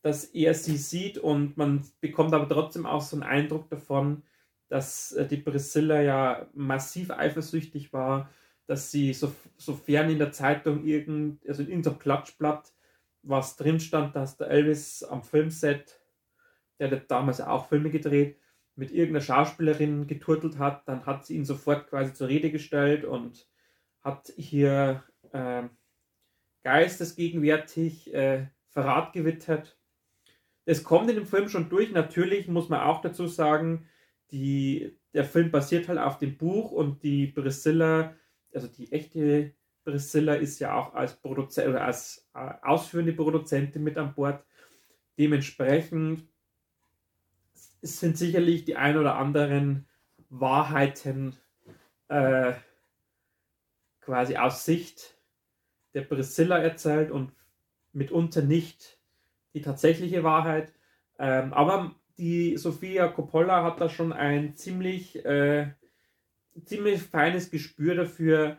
dass 0.00 0.24
er 0.24 0.54
sie 0.54 0.78
sieht. 0.78 1.18
Und 1.18 1.58
man 1.58 1.86
bekommt 2.00 2.32
aber 2.32 2.48
trotzdem 2.48 2.86
auch 2.86 3.02
so 3.02 3.16
einen 3.16 3.24
Eindruck 3.24 3.68
davon, 3.68 4.22
dass 4.68 5.12
äh, 5.12 5.26
die 5.26 5.36
Priscilla 5.36 6.00
ja 6.00 6.48
massiv 6.54 7.10
eifersüchtig 7.10 7.92
war, 7.92 8.30
dass 8.66 8.90
sie, 8.90 9.12
so, 9.12 9.34
sofern 9.58 10.08
in 10.08 10.18
der 10.18 10.32
Zeitung 10.32 10.86
irgend, 10.86 11.46
also 11.46 11.62
in 11.62 11.68
irgendeinem 11.68 11.98
Klatschblatt 11.98 12.72
was 13.22 13.56
drin 13.56 13.80
stand, 13.80 14.16
dass 14.16 14.38
der 14.38 14.48
Elvis 14.48 15.02
am 15.02 15.22
Filmset, 15.22 16.00
der 16.78 16.90
hat 16.90 17.10
damals 17.10 17.40
auch 17.40 17.68
Filme 17.68 17.90
gedreht, 17.90 18.38
mit 18.76 18.92
irgendeiner 18.92 19.24
Schauspielerin 19.24 20.06
geturtelt 20.06 20.58
hat, 20.58 20.86
dann 20.86 21.04
hat 21.04 21.26
sie 21.26 21.36
ihn 21.36 21.44
sofort 21.44 21.88
quasi 21.88 22.14
zur 22.14 22.28
Rede 22.28 22.50
gestellt 22.52 23.04
und 23.04 23.48
hat 24.02 24.32
hier 24.36 25.02
äh, 25.32 25.64
geistesgegenwärtig 26.62 28.14
äh, 28.14 28.46
Verrat 28.68 29.12
gewittert. 29.12 29.76
Es 30.64 30.84
kommt 30.84 31.10
in 31.10 31.16
dem 31.16 31.26
Film 31.26 31.48
schon 31.48 31.68
durch. 31.70 31.90
Natürlich 31.90 32.46
muss 32.46 32.68
man 32.68 32.80
auch 32.80 33.00
dazu 33.00 33.26
sagen, 33.26 33.88
die, 34.30 34.96
der 35.14 35.24
Film 35.24 35.50
basiert 35.50 35.88
halt 35.88 35.98
auf 35.98 36.18
dem 36.18 36.36
Buch 36.36 36.70
und 36.70 37.02
die 37.02 37.26
Priscilla, 37.26 38.14
also 38.52 38.68
die 38.68 38.92
echte 38.92 39.54
Priscilla 39.82 40.34
ist 40.34 40.58
ja 40.58 40.74
auch 40.74 40.94
als 40.94 41.16
Produzent 41.16 41.68
oder 41.68 41.84
als 41.84 42.28
äh, 42.34 42.52
ausführende 42.62 43.14
Produzentin 43.14 43.82
mit 43.82 43.96
an 43.96 44.14
Bord. 44.14 44.44
Dementsprechend 45.18 46.28
sind 47.82 48.18
sicherlich 48.18 48.64
die 48.64 48.76
ein 48.76 48.96
oder 48.96 49.16
anderen 49.16 49.86
Wahrheiten 50.30 51.36
äh, 52.08 52.52
quasi 54.00 54.36
aus 54.36 54.64
Sicht 54.64 55.16
der 55.94 56.02
Priscilla 56.02 56.58
erzählt 56.58 57.10
und 57.10 57.32
mitunter 57.92 58.42
nicht 58.42 58.98
die 59.54 59.62
tatsächliche 59.62 60.22
Wahrheit. 60.24 60.72
Ähm, 61.18 61.52
aber 61.52 61.94
die 62.18 62.56
Sofia 62.56 63.08
Coppola 63.08 63.62
hat 63.62 63.80
da 63.80 63.88
schon 63.88 64.12
ein 64.12 64.56
ziemlich, 64.56 65.24
äh, 65.24 65.72
ziemlich 66.64 67.02
feines 67.02 67.50
Gespür 67.50 67.94
dafür, 67.94 68.58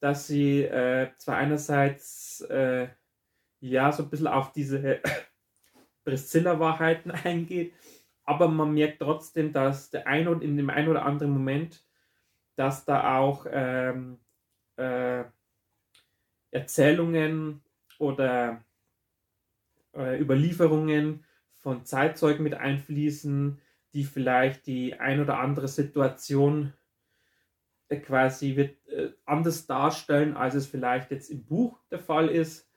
dass 0.00 0.26
sie 0.26 0.62
äh, 0.62 1.10
zwar 1.16 1.36
einerseits 1.36 2.40
äh, 2.42 2.88
ja 3.60 3.92
so 3.92 4.04
ein 4.04 4.10
bisschen 4.10 4.26
auf 4.28 4.52
diese 4.52 5.00
Priscilla-Wahrheiten 6.04 7.10
eingeht, 7.10 7.74
aber 8.28 8.48
man 8.48 8.74
merkt 8.74 9.00
trotzdem, 9.00 9.54
dass 9.54 9.88
der 9.88 10.06
ein 10.06 10.28
und 10.28 10.42
in 10.42 10.58
dem 10.58 10.68
einen 10.68 10.88
oder 10.88 11.06
anderen 11.06 11.32
Moment, 11.32 11.82
dass 12.56 12.84
da 12.84 13.16
auch 13.16 13.46
ähm, 13.50 14.18
äh, 14.76 15.24
Erzählungen 16.50 17.62
oder 17.98 18.62
äh, 19.94 20.20
Überlieferungen 20.20 21.24
von 21.56 21.86
Zeitzeugen 21.86 22.42
mit 22.42 22.52
einfließen, 22.52 23.62
die 23.94 24.04
vielleicht 24.04 24.66
die 24.66 25.00
ein 25.00 25.20
oder 25.20 25.38
andere 25.38 25.68
Situation 25.68 26.74
quasi 27.88 28.56
wird, 28.56 28.86
äh, 28.88 29.08
anders 29.24 29.66
darstellen, 29.66 30.36
als 30.36 30.54
es 30.54 30.66
vielleicht 30.66 31.10
jetzt 31.12 31.30
im 31.30 31.46
Buch 31.46 31.80
der 31.90 31.98
Fall 31.98 32.28
ist. 32.28 32.68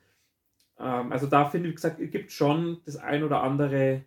Ähm, 0.79 1.11
also 1.11 1.27
da 1.27 1.43
finde 1.43 1.67
ich, 1.67 1.73
wie 1.73 1.75
gesagt, 1.75 1.99
es 1.99 2.09
gibt 2.09 2.31
schon 2.31 2.79
das 2.85 2.95
ein 2.95 3.25
oder 3.25 3.43
andere, 3.43 4.05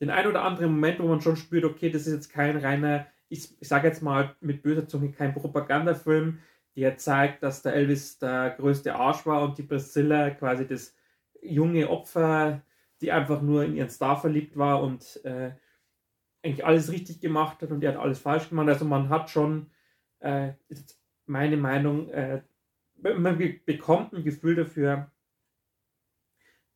den 0.00 0.10
ein 0.10 0.26
oder 0.26 0.42
anderen 0.42 0.72
Moment, 0.72 1.00
wo 1.00 1.08
man 1.08 1.20
schon 1.20 1.36
spürt, 1.36 1.64
okay, 1.64 1.90
das 1.90 2.06
ist 2.06 2.14
jetzt 2.14 2.32
kein 2.32 2.56
reiner, 2.56 3.06
ich, 3.28 3.60
ich 3.60 3.68
sage 3.68 3.88
jetzt 3.88 4.02
mal 4.02 4.36
mit 4.40 4.62
böser 4.62 4.86
Zunge, 4.86 5.12
kein 5.12 5.34
Propagandafilm, 5.34 6.38
der 6.76 6.98
zeigt, 6.98 7.42
dass 7.42 7.62
der 7.62 7.74
Elvis 7.74 8.18
der 8.18 8.50
größte 8.50 8.94
Arsch 8.94 9.24
war 9.26 9.42
und 9.42 9.58
die 9.58 9.62
Priscilla 9.62 10.30
quasi 10.30 10.66
das 10.66 10.94
junge 11.40 11.88
Opfer, 11.88 12.62
die 13.00 13.12
einfach 13.12 13.42
nur 13.42 13.64
in 13.64 13.74
ihren 13.74 13.90
Star 13.90 14.20
verliebt 14.20 14.56
war 14.56 14.82
und 14.82 15.24
äh, 15.24 15.52
eigentlich 16.42 16.64
alles 16.64 16.92
richtig 16.92 17.20
gemacht 17.20 17.62
hat 17.62 17.70
und 17.70 17.82
er 17.82 17.92
hat 17.92 18.00
alles 18.00 18.18
falsch 18.18 18.48
gemacht. 18.48 18.68
Also 18.68 18.84
man 18.84 19.08
hat 19.08 19.30
schon 19.30 19.70
äh, 20.20 20.52
meine 21.26 21.56
Meinung, 21.56 22.08
äh, 22.10 22.42
man 22.96 23.38
bekommt 23.64 24.12
ein 24.12 24.24
Gefühl 24.24 24.54
dafür, 24.54 25.10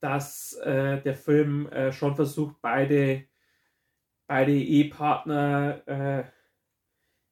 dass 0.00 0.54
äh, 0.54 1.00
der 1.02 1.14
Film 1.14 1.68
äh, 1.68 1.92
schon 1.92 2.16
versucht, 2.16 2.56
beide, 2.60 3.24
beide 4.26 4.52
Ehepartner 4.52 5.82
äh, 5.86 6.24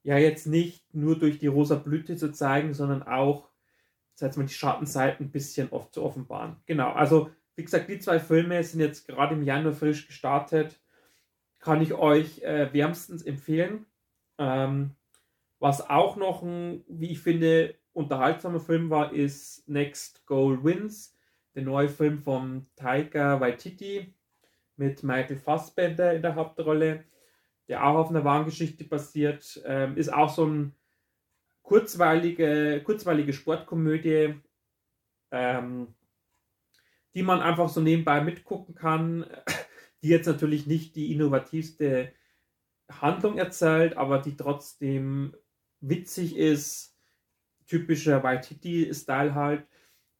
ja 0.03 0.17
jetzt 0.17 0.47
nicht 0.47 0.93
nur 0.93 1.17
durch 1.17 1.39
die 1.39 1.47
rosa 1.47 1.75
Blüte 1.75 2.15
zu 2.15 2.31
zeigen, 2.31 2.73
sondern 2.73 3.03
auch 3.03 3.49
sag 4.19 4.35
mal, 4.37 4.45
die 4.45 4.53
Schattenseiten 4.53 5.27
ein 5.27 5.31
bisschen 5.31 5.69
oft 5.69 5.93
zu 5.93 6.03
offenbaren. 6.03 6.57
Genau, 6.65 6.91
also 6.91 7.31
wie 7.55 7.63
gesagt, 7.63 7.89
die 7.89 7.99
zwei 7.99 8.19
Filme 8.19 8.61
sind 8.63 8.81
jetzt 8.81 9.07
gerade 9.07 9.35
im 9.35 9.43
Januar 9.43 9.73
frisch 9.73 10.07
gestartet. 10.07 10.79
Kann 11.59 11.81
ich 11.81 11.93
euch 11.93 12.41
äh, 12.43 12.71
wärmstens 12.73 13.23
empfehlen. 13.23 13.85
Ähm, 14.37 14.95
was 15.59 15.89
auch 15.89 16.15
noch 16.15 16.41
ein, 16.41 16.83
wie 16.87 17.11
ich 17.11 17.19
finde, 17.19 17.75
unterhaltsamer 17.93 18.59
Film 18.59 18.89
war, 18.89 19.13
ist 19.13 19.67
Next 19.67 20.25
Goal 20.25 20.63
Wins, 20.63 21.17
der 21.55 21.63
neue 21.63 21.89
Film 21.89 22.19
von 22.19 22.67
Taika 22.75 23.39
Waititi 23.39 24.13
mit 24.75 25.03
Michael 25.03 25.37
Fassbender 25.37 26.13
in 26.13 26.21
der 26.21 26.35
Hauptrolle, 26.35 27.03
der 27.67 27.85
auch 27.85 27.97
auf 27.97 28.09
einer 28.09 28.23
wahren 28.23 28.45
Geschichte 28.45 28.85
basiert. 28.85 29.61
Ähm, 29.65 29.97
ist 29.97 30.13
auch 30.13 30.29
so 30.29 30.45
eine 30.45 30.71
kurzweilige, 31.61 32.81
kurzweilige 32.83 33.33
Sportkomödie, 33.33 34.35
ähm, 35.31 35.93
die 37.13 37.23
man 37.23 37.41
einfach 37.41 37.69
so 37.69 37.81
nebenbei 37.81 38.21
mitgucken 38.21 38.75
kann, 38.75 39.25
die 40.01 40.09
jetzt 40.09 40.27
natürlich 40.27 40.65
nicht 40.65 40.95
die 40.95 41.13
innovativste 41.13 42.13
Handlung 42.89 43.37
erzählt, 43.37 43.97
aber 43.97 44.19
die 44.19 44.35
trotzdem 44.35 45.35
witzig 45.81 46.35
ist, 46.37 46.97
typischer 47.67 48.23
Waititi-Style 48.23 49.35
halt, 49.35 49.67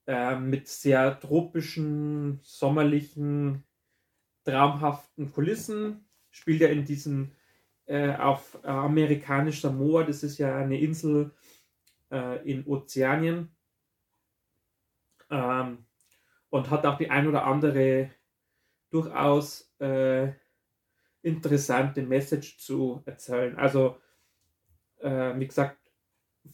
äh, 0.09 0.39
mit 0.39 0.67
sehr 0.67 1.19
tropischen, 1.19 2.39
sommerlichen, 2.41 3.63
traumhaften 4.43 5.31
Kulissen. 5.31 6.09
Spielt 6.31 6.61
er 6.61 6.71
in 6.71 6.83
diesem 6.83 7.31
äh, 7.85 8.15
auf 8.15 8.57
amerikanisch 8.65 9.61
Samoa, 9.61 10.03
das 10.03 10.23
ist 10.23 10.39
ja 10.39 10.57
eine 10.57 10.79
Insel 10.79 11.31
äh, 12.11 12.41
in 12.49 12.65
Ozeanien. 12.65 13.55
Ähm, 15.29 15.85
und 16.49 16.71
hat 16.71 16.87
auch 16.87 16.97
die 16.97 17.11
ein 17.11 17.27
oder 17.27 17.45
andere 17.45 18.09
durchaus 18.89 19.71
äh, 19.77 20.31
interessante 21.21 22.01
Message 22.01 22.57
zu 22.57 23.03
erzählen. 23.05 23.55
Also, 23.57 24.01
äh, 25.01 25.39
wie 25.39 25.45
gesagt, 25.45 25.77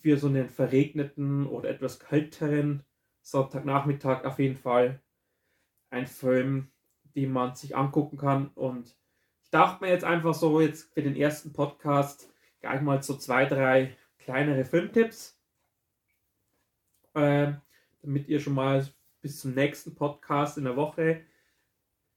für 0.01 0.17
so 0.17 0.27
einen 0.27 0.49
verregneten 0.49 1.47
oder 1.47 1.69
etwas 1.69 2.01
kälteren 2.01 2.83
Sonntagnachmittag 3.25 4.23
auf 4.23 4.37
jeden 4.37 4.55
Fall 4.55 5.01
ein 5.89 6.05
Film, 6.05 6.71
den 7.15 7.31
man 7.31 7.55
sich 7.55 7.75
angucken 7.75 8.17
kann. 8.17 8.49
Und 8.49 8.95
ich 9.43 9.49
dachte 9.49 9.83
mir 9.83 9.89
jetzt 9.89 10.03
einfach 10.03 10.35
so, 10.35 10.61
jetzt 10.61 10.93
für 10.93 11.01
den 11.01 11.15
ersten 11.15 11.51
Podcast 11.51 12.31
gleich 12.61 12.81
mal 12.81 13.01
so 13.01 13.17
zwei, 13.17 13.45
drei 13.45 13.97
kleinere 14.19 14.63
Filmtipps, 14.63 15.41
äh, 17.15 17.53
damit 18.03 18.27
ihr 18.27 18.39
schon 18.39 18.53
mal 18.53 18.87
bis 19.21 19.39
zum 19.39 19.55
nächsten 19.55 19.95
Podcast 19.95 20.59
in 20.59 20.65
der 20.65 20.75
Woche 20.75 21.25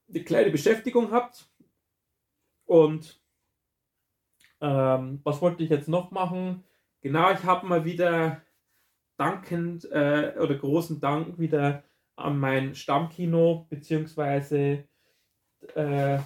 eine 0.09 0.23
kleine 0.23 0.51
Beschäftigung 0.51 1.11
habt. 1.11 1.49
Und 2.65 3.19
ähm, 4.61 5.21
was 5.23 5.41
wollte 5.41 5.63
ich 5.63 5.71
jetzt 5.71 5.87
noch 5.87 6.11
machen? 6.11 6.63
Genau, 7.01 7.31
ich 7.31 7.43
habe 7.45 7.65
mal 7.65 7.83
wieder 7.83 8.43
dankend 9.19 9.85
äh, 9.91 10.33
oder 10.39 10.55
großen 10.55 10.99
Dank 10.99 11.39
wieder 11.39 11.83
an 12.15 12.39
mein 12.39 12.75
Stammkino, 12.75 13.67
beziehungsweise 13.69 14.85
äh, 15.75 16.19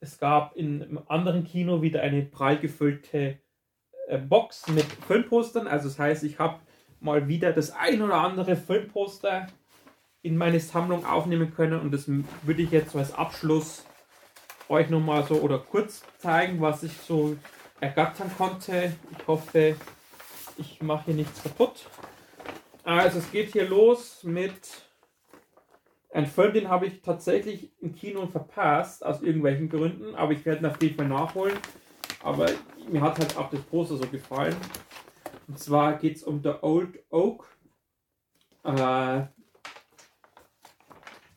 es 0.00 0.18
gab 0.18 0.56
in 0.56 0.82
einem 0.82 1.00
anderen 1.08 1.44
Kino 1.44 1.82
wieder 1.82 2.02
eine 2.02 2.22
prall 2.22 2.58
gefüllte 2.58 3.38
äh, 4.08 4.18
Box 4.18 4.68
mit 4.68 4.84
Filmpostern. 4.84 5.66
Also 5.66 5.88
das 5.88 5.98
heißt, 5.98 6.24
ich 6.24 6.38
habe 6.38 6.60
mal 7.00 7.28
wieder 7.28 7.52
das 7.52 7.72
ein 7.72 8.02
oder 8.02 8.14
andere 8.14 8.56
Filmposter 8.56 9.46
in 10.22 10.36
meine 10.36 10.60
Sammlung 10.60 11.04
aufnehmen 11.04 11.54
können 11.54 11.80
und 11.80 11.92
das 11.92 12.08
würde 12.08 12.62
ich 12.62 12.70
jetzt 12.70 12.92
so 12.92 12.98
als 12.98 13.12
Abschluss 13.12 13.84
euch 14.68 14.90
nochmal 14.90 15.24
so 15.24 15.36
oder 15.36 15.58
kurz 15.58 16.02
zeigen, 16.18 16.60
was 16.60 16.82
ich 16.82 16.92
so 16.92 17.36
ergattern 17.80 18.30
konnte. 18.36 18.92
Ich 19.16 19.26
hoffe, 19.26 19.76
ich 20.58 20.82
mache 20.82 21.06
hier 21.06 21.14
nichts 21.14 21.42
kaputt. 21.42 21.86
Also 22.86 23.18
es 23.18 23.32
geht 23.32 23.52
hier 23.52 23.68
los 23.68 24.22
mit 24.22 24.86
einem 26.12 26.28
Film, 26.28 26.52
den 26.52 26.68
habe 26.68 26.86
ich 26.86 27.02
tatsächlich 27.02 27.72
im 27.80 27.96
Kino 27.96 28.28
verpasst, 28.28 29.04
aus 29.04 29.22
irgendwelchen 29.22 29.68
Gründen, 29.68 30.14
aber 30.14 30.30
ich 30.30 30.46
werde 30.46 30.60
ihn 30.60 30.66
auf 30.66 30.80
jeden 30.80 30.94
Fall 30.94 31.08
nachholen. 31.08 31.58
Aber 32.22 32.48
mir 32.88 33.00
hat 33.00 33.18
halt 33.18 33.36
auch 33.36 33.50
das 33.50 33.60
Poster 33.62 33.96
so 33.96 34.06
gefallen. 34.06 34.54
Und 35.48 35.58
zwar 35.58 35.98
geht 35.98 36.14
es 36.14 36.22
um 36.22 36.40
The 36.44 36.52
Old 36.62 37.02
Oak. 37.10 37.48
Äh, 38.62 39.24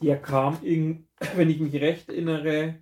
der 0.04 0.22
kam, 0.22 0.60
in, 0.62 1.08
wenn 1.36 1.50
ich 1.50 1.60
mich 1.60 1.74
recht 1.82 2.10
erinnere, 2.10 2.76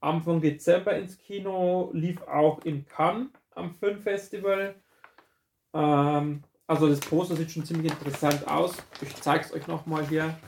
Anfang 0.00 0.42
Dezember 0.42 0.94
ins 0.94 1.16
Kino, 1.16 1.88
lief 1.94 2.20
auch 2.20 2.62
in 2.66 2.84
Cannes 2.84 3.30
am 3.52 3.72
Filmfestival. 3.72 4.74
Ähm, 5.72 6.44
also 6.66 6.88
das 6.88 7.00
Poster 7.00 7.36
sieht 7.36 7.50
schon 7.50 7.64
ziemlich 7.64 7.92
interessant 7.92 8.46
aus. 8.48 8.76
Ich 9.00 9.14
zeige 9.16 9.44
es 9.44 9.52
euch 9.52 9.66
nochmal 9.66 10.06
hier. 10.06 10.38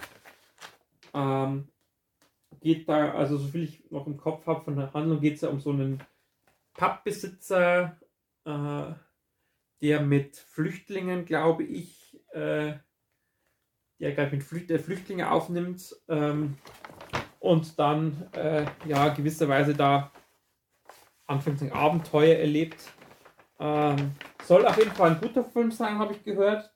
Ähm, 1.12 1.68
geht 2.61 2.88
da, 2.88 3.12
also 3.12 3.37
so 3.37 3.49
viel 3.49 3.64
ich 3.64 3.90
noch 3.90 4.06
im 4.06 4.16
Kopf 4.16 4.46
habe 4.46 4.64
von 4.64 4.76
der 4.76 4.92
Handlung, 4.92 5.20
geht 5.20 5.37
es 5.37 5.42
ja 5.42 5.49
um 5.49 5.61
so 5.61 5.70
einen 5.70 6.02
Pappbesitzer, 6.75 7.99
äh, 8.44 8.92
der 9.82 10.00
mit 10.00 10.37
Flüchtlingen, 10.37 11.25
glaube 11.25 11.64
ich, 11.64 12.18
äh, 12.32 12.75
der 13.99 14.12
gleich 14.12 14.32
mit 14.32 14.42
Flücht 14.42 14.70
der 14.70 14.80
Flüchtlinge 14.80 15.30
aufnimmt 15.30 15.94
ähm, 16.08 16.56
und 17.40 17.78
dann 17.78 18.28
äh, 18.32 18.67
ja 18.86 19.08
gewisserweise 19.08 19.75
da 19.75 20.12
anfängt 21.26 21.62
ein 21.62 21.73
Abenteuer 21.73 22.36
erlebt. 22.36 22.93
Ähm, 23.58 24.12
soll 24.45 24.66
auf 24.66 24.76
jeden 24.76 24.92
Fall 24.92 25.12
ein 25.12 25.21
guter 25.21 25.45
Film 25.45 25.71
sein, 25.71 25.99
habe 25.99 26.12
ich 26.12 26.25
gehört. 26.25 26.71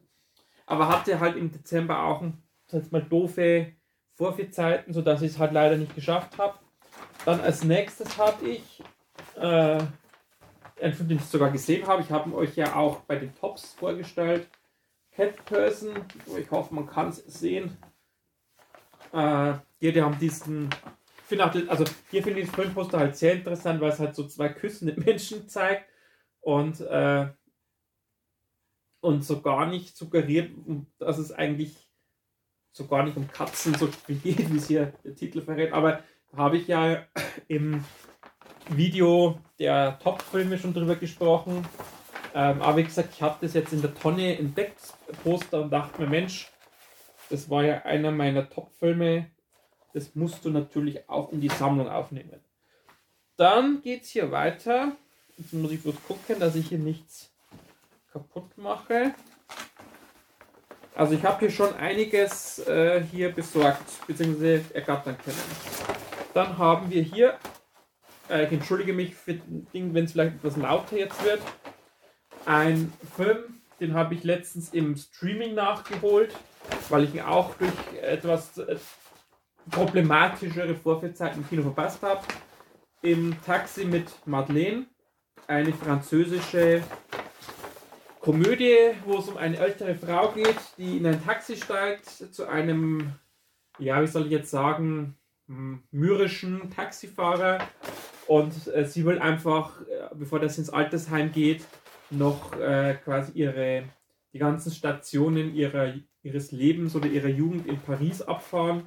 Aber 0.67 0.89
hatte 0.89 1.19
halt 1.21 1.37
im 1.37 1.51
Dezember 1.51 2.05
auch 2.05 2.23
jetzt 2.71 2.93
mal 2.93 3.03
doofe 3.03 3.73
Vorführzeiten, 4.15 4.93
sodass 4.93 5.23
ich 5.23 5.33
es 5.33 5.39
halt 5.39 5.53
leider 5.53 5.77
nicht 5.77 5.95
geschafft 5.95 6.39
habe. 6.39 6.59
Dann 7.25 7.41
als 7.41 7.65
nächstes 7.65 8.19
habe 8.19 8.49
ich 8.49 8.83
äh, 9.37 9.79
einen 10.81 10.95
Film, 10.95 11.09
den 11.09 11.19
ich 11.19 11.25
sogar 11.25 11.51
gesehen 11.51 11.87
habe. 11.87 12.03
Ich 12.03 12.11
habe 12.11 12.29
ihn 12.29 12.35
euch 12.35 12.57
ja 12.57 12.77
auch 12.77 13.01
bei 13.01 13.17
den 13.17 13.35
Tops 13.35 13.73
vorgestellt. 13.73 14.49
Cat 15.13 15.45
Person. 15.45 16.05
Ich 16.39 16.51
hoffe, 16.51 16.75
man 16.75 16.87
kann 16.87 17.09
es 17.09 17.17
sehen. 17.17 17.77
Äh, 19.13 19.55
hier, 19.79 19.93
die 19.93 20.03
haben 20.03 20.19
diesen. 20.19 20.71
Ich 21.29 21.41
auch, 21.41 21.55
also 21.69 21.85
hier 22.11 22.25
finde 22.25 22.41
ich 22.41 22.47
das 22.47 22.57
Filmposter 22.57 22.99
halt 22.99 23.17
sehr 23.17 23.35
interessant, 23.35 23.81
weil 23.81 23.91
es 23.91 24.01
halt 24.01 24.17
so 24.17 24.27
zwei 24.27 24.49
küssende 24.49 25.01
Menschen 25.05 25.49
zeigt 25.49 25.87
und, 26.41 26.81
äh, 26.81 27.29
und 29.01 29.25
so 29.25 29.41
gar 29.41 29.67
nicht 29.67 29.97
suggeriert, 29.97 30.51
dass 30.99 31.19
es 31.19 31.33
eigentlich 31.33 31.91
so 32.73 32.87
gar 32.87 33.03
nicht 33.03 33.17
um 33.17 33.29
Katzen 33.29 33.75
so 33.75 33.89
geht, 34.09 34.51
wie 34.51 34.57
es 34.57 34.69
hier 34.69 34.93
der 35.05 35.15
Titel 35.15 35.41
verrät. 35.41 35.73
Aber 35.73 36.03
da 36.33 36.39
habe 36.39 36.59
ich 36.59 36.69
ja 36.69 37.05
im 37.49 37.85
Video 38.69 39.41
der 39.59 39.99
Top-Filme 39.99 40.59
schon 40.59 40.75
drüber 40.75 40.97
gesprochen. 40.97 41.67
Ähm, 42.35 42.63
aber 42.63 42.79
wie 42.79 42.85
gesagt, 42.85 43.11
ich 43.13 43.23
habe 43.23 43.39
das 43.41 43.55
jetzt 43.55 43.73
in 43.73 43.83
der 43.83 43.95
Tonne 43.95 44.39
entdeckt, 44.39 44.81
Poster, 45.25 45.63
und 45.63 45.71
dachte 45.71 46.01
mir, 46.01 46.09
Mensch, 46.09 46.49
das 47.29 47.51
war 47.51 47.65
ja 47.65 47.83
einer 47.83 48.13
meiner 48.13 48.49
Top-Filme. 48.49 49.31
Das 49.93 50.15
musst 50.15 50.45
du 50.45 50.51
natürlich 50.51 51.09
auch 51.09 51.33
in 51.33 51.41
die 51.41 51.49
Sammlung 51.49 51.89
aufnehmen. 51.89 52.41
Dann 53.37 53.83
geht 53.83 54.03
es 54.03 54.11
hier 54.11 54.31
weiter. 54.31 54.97
Jetzt 55.41 55.55
muss 55.55 55.73
ich 55.73 55.83
bloß 55.83 55.95
gucken, 56.07 56.39
dass 56.39 56.55
ich 56.55 56.69
hier 56.69 56.79
nichts 56.79 57.31
kaputt 58.13 58.59
mache. 58.59 59.15
Also 60.95 61.15
ich 61.15 61.25
habe 61.25 61.41
hier 61.41 61.51
schon 61.51 61.75
einiges 61.77 62.59
äh, 62.69 63.03
hier 63.11 63.33
besorgt 63.33 64.07
bzw. 64.07 64.61
ergattern 64.75 65.17
können. 65.25 65.39
Dann 66.35 66.59
haben 66.59 66.91
wir 66.91 67.03
hier, 67.03 67.39
äh, 68.29 68.45
ich 68.45 68.53
entschuldige 68.53 68.93
mich 68.93 69.15
für 69.15 69.33
Ding, 69.33 69.95
wenn 69.95 70.05
es 70.05 70.13
vielleicht 70.13 70.37
etwas 70.37 70.59
lauter 70.59 70.99
jetzt 70.99 71.25
wird, 71.25 71.41
ein 72.45 72.93
Film, 73.17 73.63
den 73.81 73.95
habe 73.95 74.15
ich 74.15 74.25
letztens 74.25 74.75
im 74.75 74.95
Streaming 74.95 75.55
nachgeholt, 75.55 76.37
weil 76.91 77.05
ich 77.05 77.15
ihn 77.15 77.23
auch 77.23 77.55
durch 77.55 77.73
etwas 78.03 78.59
äh, 78.59 78.77
problematischere 79.71 80.75
Vorführzeiten 80.75 81.41
im 81.41 81.49
Kino 81.49 81.63
verpasst 81.63 82.03
habe. 82.03 82.21
Im 83.01 83.43
Taxi 83.47 83.87
mit 83.87 84.11
Madeleine, 84.27 84.85
eine 85.47 85.73
französische 85.73 86.83
Komödie, 88.21 88.77
wo 89.07 89.19
es 89.19 89.29
um 89.29 89.37
eine 89.37 89.59
ältere 89.59 89.95
Frau 89.95 90.33
geht, 90.33 90.59
die 90.77 90.99
in 90.99 91.07
ein 91.07 91.25
Taxi 91.25 91.57
steigt 91.57 92.07
zu 92.07 92.47
einem, 92.47 93.13
ja, 93.79 94.03
wie 94.03 94.07
soll 94.07 94.27
ich 94.27 94.33
jetzt 94.33 94.51
sagen, 94.51 95.17
mürrischen 95.47 96.71
Taxifahrer 96.71 97.59
und 98.27 98.69
äh, 98.69 98.85
sie 98.85 99.05
will 99.05 99.19
einfach, 99.19 99.81
äh, 99.81 100.15
bevor 100.15 100.39
das 100.39 100.57
ins 100.57 100.71
Altersheim 100.71 101.33
geht, 101.33 101.65
noch 102.11 102.57
äh, 102.61 102.95
quasi 103.03 103.33
ihre, 103.33 103.85
die 104.33 104.39
ganzen 104.39 104.71
Stationen 104.71 105.55
ihrer, 105.55 105.95
ihres 106.23 106.53
Lebens 106.53 106.95
oder 106.95 107.07
ihrer 107.07 107.29
Jugend 107.29 107.67
in 107.67 107.81
Paris 107.81 108.23
abfahren. 108.23 108.87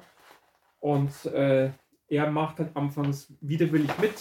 Und 0.80 1.26
äh, 1.26 1.72
er 2.14 2.30
macht 2.30 2.58
halt 2.58 2.76
anfangs 2.76 3.32
widerwillig 3.40 3.90
mit. 3.98 4.14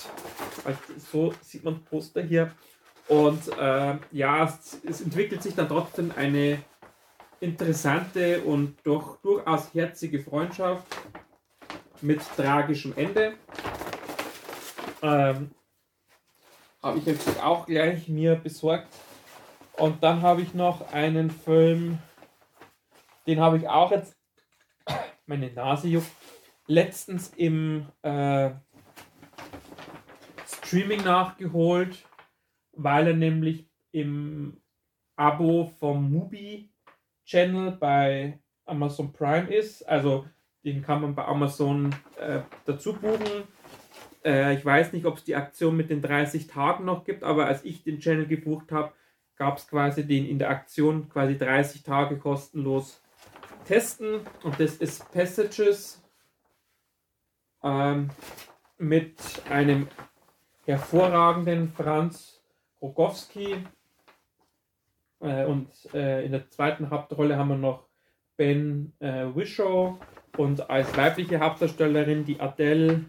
Also 0.63 0.79
so 0.97 1.33
sieht 1.41 1.63
man 1.63 1.83
Poster 1.83 2.21
hier. 2.21 2.51
Und 3.07 3.47
äh, 3.57 3.95
ja, 4.11 4.45
es, 4.45 4.79
es, 4.85 5.01
entwickelt 5.01 5.43
sich 5.43 5.55
dann 5.55 5.67
trotzdem 5.67 6.11
eine 6.15 6.59
interessante 7.39 8.41
und 8.41 8.77
doch 8.83 9.17
durchaus 9.21 9.73
herzige 9.73 10.19
Freundschaft 10.19 10.87
mit 12.01 12.21
tragischem 12.37 12.93
Ende. 12.95 13.33
Ähm, 15.01 15.51
habe 16.81 16.97
ich 16.99 17.05
jetzt 17.05 17.41
auch 17.43 17.65
gleich 17.65 18.07
mir 18.07 18.35
besorgt. 18.35 18.87
Und 19.77 20.03
dann 20.03 20.21
habe 20.21 20.41
ich 20.41 20.53
noch 20.53 20.93
einen 20.93 21.31
Film, 21.31 21.97
den 23.25 23.39
habe 23.39 23.57
ich 23.57 23.67
auch 23.67 23.91
jetzt, 23.91 24.15
meine 25.25 25.51
Nase 25.51 25.87
juckt, 25.87 26.11
letztens 26.73 27.31
im 27.37 27.85
äh, 28.01 28.49
Streaming 30.47 31.03
nachgeholt, 31.03 32.03
weil 32.71 33.07
er 33.07 33.15
nämlich 33.15 33.67
im 33.91 34.57
Abo 35.15 35.71
vom 35.79 36.11
Mubi 36.11 36.71
Channel 37.25 37.71
bei 37.71 38.39
Amazon 38.65 39.13
Prime 39.13 39.53
ist. 39.53 39.87
Also 39.87 40.25
den 40.65 40.81
kann 40.81 41.01
man 41.01 41.13
bei 41.13 41.25
Amazon 41.25 41.93
äh, 42.19 42.39
dazu 42.65 42.93
buchen. 42.93 43.43
Äh, 44.25 44.55
ich 44.55 44.65
weiß 44.65 44.93
nicht, 44.93 45.05
ob 45.05 45.17
es 45.17 45.23
die 45.23 45.35
Aktion 45.35 45.77
mit 45.77 45.91
den 45.91 46.01
30 46.01 46.47
Tagen 46.47 46.85
noch 46.85 47.03
gibt, 47.03 47.23
aber 47.23 47.45
als 47.45 47.63
ich 47.65 47.83
den 47.83 47.99
Channel 47.99 48.25
gebucht 48.25 48.71
habe, 48.71 48.93
gab 49.35 49.57
es 49.57 49.67
quasi 49.67 50.07
den 50.07 50.25
in 50.25 50.39
der 50.39 50.49
Aktion 50.49 51.07
quasi 51.09 51.37
30 51.37 51.83
Tage 51.83 52.17
kostenlos 52.17 53.01
testen 53.65 54.21
und 54.43 54.59
das 54.59 54.75
ist 54.77 55.11
Passages 55.11 56.02
ähm, 57.63 58.09
mit 58.77 59.17
einem 59.49 59.87
hervorragenden 60.65 61.69
Franz 61.69 62.41
Rogowski. 62.81 63.65
Äh, 65.21 65.45
und 65.45 65.69
äh, 65.93 66.25
in 66.25 66.33
der 66.33 66.49
zweiten 66.49 66.89
Hauptrolle 66.89 67.37
haben 67.37 67.49
wir 67.49 67.57
noch 67.57 67.87
Ben 68.35 68.93
äh, 68.99 69.25
Wishow 69.33 69.99
und 70.37 70.69
als 70.69 70.95
weibliche 70.97 71.39
Hauptdarstellerin 71.39 72.25
die 72.25 72.39
Adele 72.39 73.05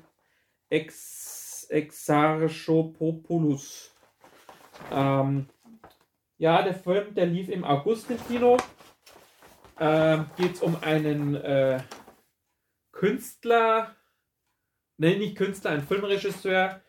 Ex 0.69 1.67
Exarchopoulos. 1.71 3.95
Ähm, 4.93 5.49
ja, 6.37 6.63
der 6.63 6.75
Film, 6.75 7.15
der 7.15 7.27
lief 7.27 7.49
im 7.49 7.65
August 7.65 8.11
im 8.11 8.19
Kino. 8.27 8.59
Ähm, 9.81 10.27
Geht 10.37 10.55
es 10.55 10.63
um 10.63 10.77
einen 10.83 11.35
äh, 11.37 11.81
Künstler, 12.93 13.97
nein, 14.97 15.19
nicht 15.19 15.37
Künstler, 15.37 15.73
ein 15.73 15.83
Filmregisseur, 15.83 16.81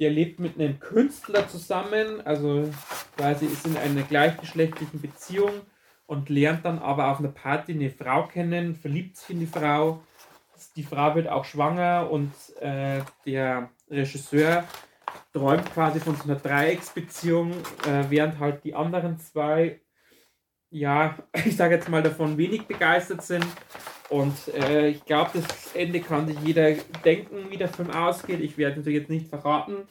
der 0.00 0.10
lebt 0.10 0.40
mit 0.40 0.58
einem 0.58 0.80
Künstler 0.80 1.48
zusammen, 1.48 2.20
also 2.24 2.68
quasi 3.16 3.46
ist 3.46 3.66
in 3.66 3.76
einer 3.76 4.02
gleichgeschlechtlichen 4.02 5.00
Beziehung 5.00 5.52
und 6.06 6.28
lernt 6.28 6.64
dann 6.64 6.78
aber 6.78 7.08
auf 7.08 7.20
einer 7.20 7.28
Party 7.28 7.72
eine 7.72 7.90
Frau 7.90 8.26
kennen, 8.26 8.74
verliebt 8.74 9.16
sich 9.16 9.30
in 9.30 9.40
die 9.40 9.46
Frau. 9.46 10.02
Die 10.76 10.82
Frau 10.82 11.14
wird 11.14 11.28
auch 11.28 11.44
schwanger 11.44 12.08
und 12.10 12.32
äh, 12.60 13.00
der 13.26 13.70
Regisseur 13.88 14.64
träumt 15.32 15.72
quasi 15.72 16.00
von 16.00 16.16
so 16.16 16.24
einer 16.24 16.36
Dreiecksbeziehung, 16.36 17.52
äh, 17.86 18.04
während 18.08 18.38
halt 18.38 18.64
die 18.64 18.74
anderen 18.74 19.18
zwei, 19.18 19.80
ja, 20.70 21.16
ich 21.44 21.56
sage 21.56 21.76
jetzt 21.76 21.88
mal 21.88 22.02
davon 22.02 22.36
wenig 22.36 22.66
begeistert 22.66 23.22
sind. 23.22 23.46
Und 24.12 24.48
äh, 24.48 24.88
ich 24.88 25.06
glaube, 25.06 25.30
das 25.32 25.74
Ende 25.74 26.00
kann 26.00 26.26
sich 26.26 26.38
jeder 26.40 26.74
denken, 27.02 27.48
wie 27.48 27.56
der 27.56 27.68
Film 27.68 27.90
ausgeht. 27.90 28.40
Ich 28.40 28.58
werde 28.58 28.76
natürlich 28.76 28.98
jetzt 28.98 29.08
nicht 29.08 29.26
verraten. 29.26 29.88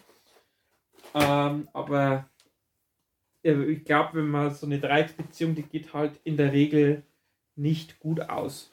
Ähm, 1.15 1.67
aber 1.73 2.29
ich 3.41 3.83
glaube, 3.83 4.19
wenn 4.19 4.29
man 4.29 4.53
so 4.53 4.67
eine 4.67 4.79
Dreiecksbeziehung, 4.79 5.55
die 5.55 5.63
geht 5.63 5.91
halt 5.95 6.19
in 6.23 6.37
der 6.37 6.51
Regel 6.51 7.01
nicht 7.55 7.99
gut 7.99 8.21
aus. 8.29 8.71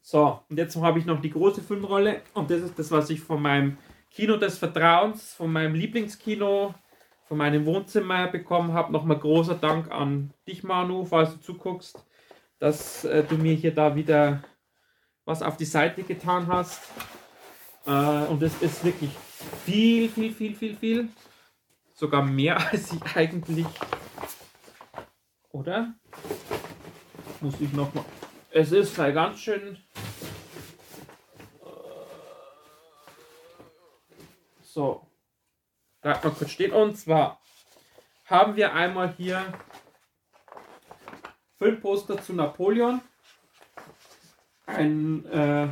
So, 0.00 0.40
und 0.48 0.56
jetzt 0.56 0.76
habe 0.76 1.00
ich 1.00 1.04
noch 1.04 1.20
die 1.20 1.30
große 1.30 1.60
Filmrolle 1.60 2.22
und 2.32 2.48
das 2.48 2.62
ist 2.62 2.78
das, 2.78 2.92
was 2.92 3.10
ich 3.10 3.20
von 3.20 3.42
meinem 3.42 3.76
Kino 4.08 4.36
des 4.36 4.56
Vertrauens, 4.56 5.34
von 5.34 5.52
meinem 5.52 5.74
Lieblingskino, 5.74 6.76
von 7.24 7.36
meinem 7.36 7.66
Wohnzimmer 7.66 8.28
bekommen 8.28 8.72
habe. 8.72 8.92
Nochmal 8.92 9.18
großer 9.18 9.56
Dank 9.56 9.90
an 9.90 10.32
dich, 10.46 10.62
Manu, 10.62 11.04
falls 11.04 11.32
du 11.32 11.40
zuguckst, 11.40 12.06
dass 12.58 13.04
äh, 13.04 13.24
du 13.24 13.36
mir 13.36 13.54
hier 13.54 13.74
da 13.74 13.94
wieder 13.94 14.42
was 15.24 15.42
auf 15.42 15.56
die 15.56 15.64
Seite 15.64 16.02
getan 16.02 16.46
hast. 16.46 16.82
Äh, 17.86 17.90
und 17.90 18.42
es 18.42 18.60
ist 18.62 18.84
wirklich 18.84 19.10
viel, 19.64 20.08
viel, 20.08 20.32
viel, 20.32 20.54
viel, 20.54 20.76
viel. 20.76 21.08
Sogar 21.94 22.22
mehr 22.22 22.56
als 22.70 22.92
ich 22.92 23.16
eigentlich. 23.16 23.66
Oder? 25.50 25.94
Muss 27.40 27.60
ich 27.60 27.72
nochmal. 27.72 28.04
Es 28.50 28.72
ist 28.72 28.96
halt 28.98 29.14
ganz 29.14 29.38
schön. 29.38 29.78
So. 34.62 35.06
Bleibt 36.00 36.24
mal 36.24 36.30
kurz 36.30 36.50
stehen. 36.50 36.72
Und 36.72 36.96
zwar 36.96 37.40
haben 38.24 38.56
wir 38.56 38.72
einmal 38.72 39.12
hier 39.16 39.44
Filmposter 41.58 42.20
zu 42.20 42.32
Napoleon. 42.32 43.00
Ein 44.66 45.24
äh, 45.26 45.68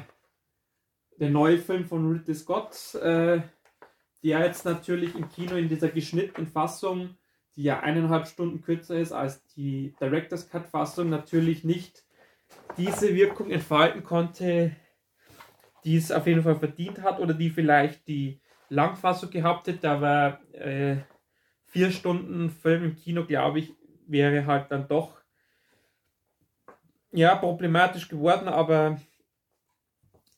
der 1.18 1.30
neue 1.30 1.58
Film 1.58 1.84
von 1.84 2.10
Ridley 2.10 2.34
Scott. 2.34 2.94
Äh, 2.96 3.40
der 4.22 4.40
jetzt 4.40 4.64
natürlich 4.64 5.14
im 5.14 5.28
Kino 5.28 5.54
in 5.54 5.68
dieser 5.68 5.88
geschnittenen 5.88 6.48
Fassung, 6.50 7.16
die 7.54 7.62
ja 7.62 7.80
eineinhalb 7.80 8.26
Stunden 8.26 8.60
kürzer 8.60 8.98
ist 8.98 9.12
als 9.12 9.44
die 9.54 9.94
Director's 10.00 10.50
Cut 10.50 10.66
Fassung, 10.66 11.10
natürlich 11.10 11.62
nicht 11.62 12.04
diese 12.76 13.14
Wirkung 13.14 13.50
entfalten 13.50 14.02
konnte, 14.02 14.74
die 15.84 15.96
es 15.96 16.10
auf 16.10 16.26
jeden 16.26 16.42
Fall 16.42 16.56
verdient 16.56 17.02
hat 17.02 17.20
oder 17.20 17.34
die 17.34 17.50
vielleicht 17.50 18.08
die 18.08 18.40
Langfassung 18.68 19.30
gehabt 19.30 19.68
hätte, 19.68 19.88
aber 19.88 20.40
äh, 20.52 20.96
vier 21.64 21.92
Stunden 21.92 22.50
Film 22.50 22.82
im 22.82 22.96
Kino, 22.96 23.24
glaube 23.24 23.60
ich, 23.60 23.74
wäre 24.08 24.46
halt 24.46 24.72
dann 24.72 24.88
doch 24.88 25.15
ja 27.12 27.34
problematisch 27.36 28.08
geworden, 28.08 28.48
aber 28.48 29.00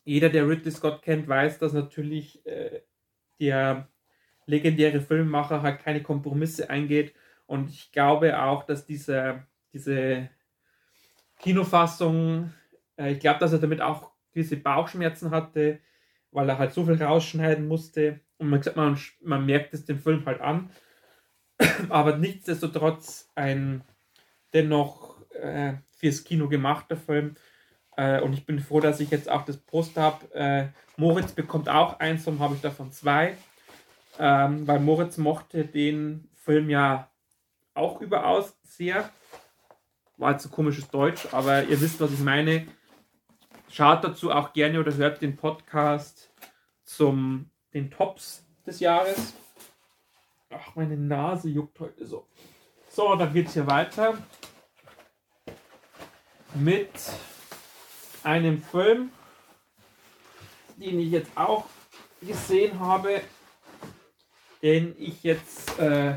jeder, 0.04 0.31
der 0.31 0.48
Ridley 0.48 0.70
Scott 0.70 1.02
kennt, 1.02 1.28
weiß, 1.28 1.59
dass 1.59 1.72
natürlich 1.72 2.44
äh, 2.46 2.81
der 3.40 3.88
legendäre 4.46 5.00
Filmemacher 5.00 5.62
halt 5.62 5.81
keine 5.81 6.02
Kompromisse 6.02 6.70
eingeht. 6.70 7.14
Und 7.46 7.68
ich 7.68 7.92
glaube 7.92 8.40
auch, 8.40 8.64
dass 8.64 8.87
diese, 8.87 9.44
diese 9.72 10.31
Kinofassung, 11.38 12.52
äh, 12.96 13.12
ich 13.12 13.20
glaube, 13.20 13.40
dass 13.40 13.52
er 13.52 13.59
damit 13.59 13.83
auch 13.83 14.11
gewisse 14.33 14.57
Bauchschmerzen 14.57 15.31
hatte, 15.31 15.81
weil 16.31 16.48
er 16.48 16.59
halt 16.59 16.72
so 16.72 16.87
viel 16.87 17.02
rausschneiden 17.02 17.68
musste. 17.68 18.20
Und 18.38 18.48
man, 18.48 18.62
man, 18.74 18.98
man 19.20 19.46
merkt 19.46 19.74
es 19.74 19.85
dem 19.85 19.98
Film 19.98 20.24
halt 20.24 20.40
an. 20.40 20.70
Aber 21.88 22.16
nichtsdestotrotz 22.16 23.31
ein 23.35 23.85
dennoch 24.54 25.20
äh, 25.33 25.74
fürs 25.98 26.24
Kino 26.24 26.48
gemachter 26.48 26.96
Film. 26.96 27.34
Äh, 27.96 28.20
und 28.20 28.32
ich 28.32 28.46
bin 28.46 28.61
froh, 28.61 28.80
dass 28.80 29.00
ich 29.00 29.11
jetzt 29.11 29.28
auch 29.28 29.44
das 29.44 29.58
Poster 29.58 30.02
habe. 30.02 30.34
Äh, 30.34 30.68
Moritz 30.96 31.32
bekommt 31.32 31.68
auch 31.68 31.98
eins, 31.98 32.24
darum 32.24 32.40
habe 32.40 32.54
ich 32.54 32.61
davon 32.61 32.92
zwei. 32.92 33.37
Ähm, 34.18 34.66
weil 34.66 34.80
Moritz 34.80 35.16
mochte 35.16 35.64
den 35.64 36.28
Film 36.34 36.70
ja 36.70 37.11
auch 37.74 38.00
überaus 38.00 38.56
sehr. 38.62 39.11
War 40.16 40.32
jetzt 40.32 40.46
ein 40.46 40.52
komisches 40.52 40.88
Deutsch, 40.88 41.28
aber 41.32 41.64
ihr 41.64 41.80
wisst, 41.80 42.00
was 42.00 42.12
ich 42.12 42.20
meine. 42.20 42.66
Schaut 43.70 44.02
dazu 44.02 44.32
auch 44.32 44.52
gerne 44.52 44.80
oder 44.80 44.94
hört 44.94 45.20
den 45.20 45.37
Podcast 45.37 46.32
zum 46.84 47.50
den 47.74 47.90
Tops 47.90 48.44
des 48.66 48.80
Jahres. 48.80 49.34
Ach, 50.50 50.74
meine 50.74 50.96
Nase 50.96 51.48
juckt 51.50 51.78
heute 51.78 52.06
so. 52.06 52.26
So, 52.88 53.14
dann 53.14 53.32
geht 53.32 53.48
es 53.48 53.54
hier 53.54 53.66
weiter 53.66 54.18
mit 56.54 56.90
einem 58.22 58.62
Film, 58.62 59.11
den 60.76 61.00
ich 61.00 61.11
jetzt 61.11 61.30
auch 61.37 61.64
gesehen 62.20 62.78
habe, 62.80 63.20
den 64.62 64.94
ich 64.98 65.22
jetzt, 65.22 65.78
äh, 65.78 66.16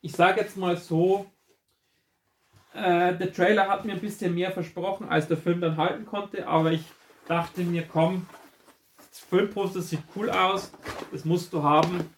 ich 0.00 0.12
sage 0.12 0.40
jetzt 0.40 0.56
mal 0.56 0.76
so, 0.76 1.30
äh, 2.72 3.16
der 3.16 3.32
Trailer 3.32 3.68
hat 3.68 3.84
mir 3.84 3.92
ein 3.92 4.00
bisschen 4.00 4.34
mehr 4.34 4.52
versprochen, 4.52 5.08
als 5.08 5.28
der 5.28 5.36
Film 5.36 5.60
dann 5.60 5.76
halten 5.76 6.06
konnte, 6.06 6.46
aber 6.46 6.72
ich 6.72 6.84
dachte 7.26 7.62
mir, 7.62 7.86
komm, 7.86 8.26
das 8.96 9.20
Filmposter 9.20 9.80
sieht 9.80 10.02
cool 10.14 10.30
aus, 10.30 10.72
das 11.10 11.24
musst 11.24 11.52
du 11.52 11.62
haben. 11.62 12.10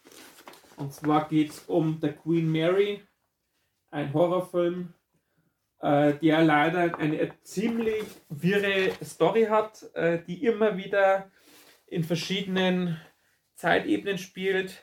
Und 0.76 0.92
zwar 0.92 1.28
geht 1.28 1.50
es 1.50 1.60
um 1.66 1.98
The 2.00 2.12
Queen 2.12 2.50
Mary, 2.50 3.02
ein 3.90 4.12
Horrorfilm 4.12 4.94
äh, 5.80 6.14
der 6.14 6.42
leider 6.42 6.98
eine 6.98 7.30
ziemlich 7.42 8.04
wirre 8.28 8.92
Story 9.04 9.44
hat, 9.44 9.84
äh, 9.94 10.20
die 10.26 10.44
immer 10.44 10.76
wieder 10.76 11.30
in 11.86 12.04
verschiedenen 12.04 13.00
Zeitebenen 13.54 14.18
spielt 14.18 14.82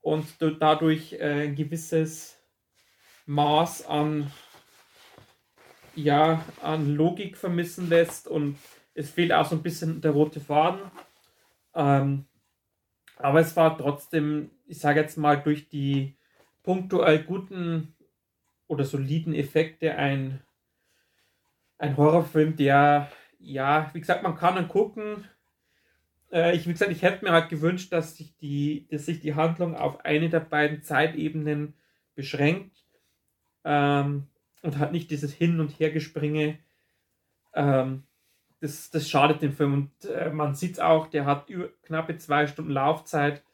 und 0.00 0.26
dadurch 0.60 1.14
äh, 1.14 1.44
ein 1.44 1.54
gewisses 1.54 2.38
Maß 3.26 3.86
an, 3.86 4.30
ja, 5.94 6.44
an 6.60 6.94
Logik 6.94 7.36
vermissen 7.36 7.88
lässt 7.88 8.28
und 8.28 8.58
es 8.94 9.10
fehlt 9.10 9.32
auch 9.32 9.46
so 9.46 9.56
ein 9.56 9.62
bisschen 9.62 10.00
der 10.00 10.12
rote 10.12 10.40
Faden. 10.40 10.90
Ähm, 11.74 12.26
aber 13.16 13.40
es 13.40 13.56
war 13.56 13.76
trotzdem, 13.78 14.50
ich 14.66 14.78
sage 14.78 15.00
jetzt 15.00 15.16
mal, 15.16 15.36
durch 15.36 15.68
die 15.68 16.16
punktuell 16.62 17.24
guten 17.24 17.94
oder 18.66 18.84
soliden 18.84 19.34
Effekte 19.34 19.96
ein, 19.96 20.42
ein 21.78 21.96
Horrorfilm, 21.96 22.56
der, 22.56 23.10
ja, 23.38 23.90
wie 23.92 24.00
gesagt, 24.00 24.22
man 24.22 24.36
kann 24.36 24.56
ihn 24.56 24.68
gucken. 24.68 25.28
Äh, 26.32 26.56
ich, 26.56 26.66
wie 26.66 26.72
gesagt, 26.72 26.90
ich 26.90 27.02
hätte 27.02 27.24
mir 27.24 27.32
halt 27.32 27.48
gewünscht, 27.48 27.92
dass 27.92 28.16
sich 28.16 28.36
die, 28.36 28.86
dass 28.90 29.06
sich 29.06 29.20
die 29.20 29.34
Handlung 29.34 29.76
auf 29.76 30.04
eine 30.04 30.28
der 30.28 30.40
beiden 30.40 30.82
Zeitebenen 30.82 31.74
beschränkt 32.14 32.84
ähm, 33.64 34.28
und 34.62 34.78
hat 34.78 34.92
nicht 34.92 35.10
dieses 35.10 35.32
Hin- 35.32 35.60
und 35.60 35.78
Hergespringe. 35.78 36.58
Ähm, 37.54 38.04
das, 38.60 38.90
das 38.90 39.08
schadet 39.08 39.42
dem 39.42 39.52
Film 39.52 39.74
und 39.74 40.04
äh, 40.06 40.30
man 40.30 40.54
sieht 40.54 40.74
es 40.74 40.78
auch, 40.78 41.08
der 41.08 41.26
hat 41.26 41.50
über, 41.50 41.68
knappe 41.82 42.16
zwei 42.16 42.46
Stunden 42.46 42.70
Laufzeit 42.70 43.44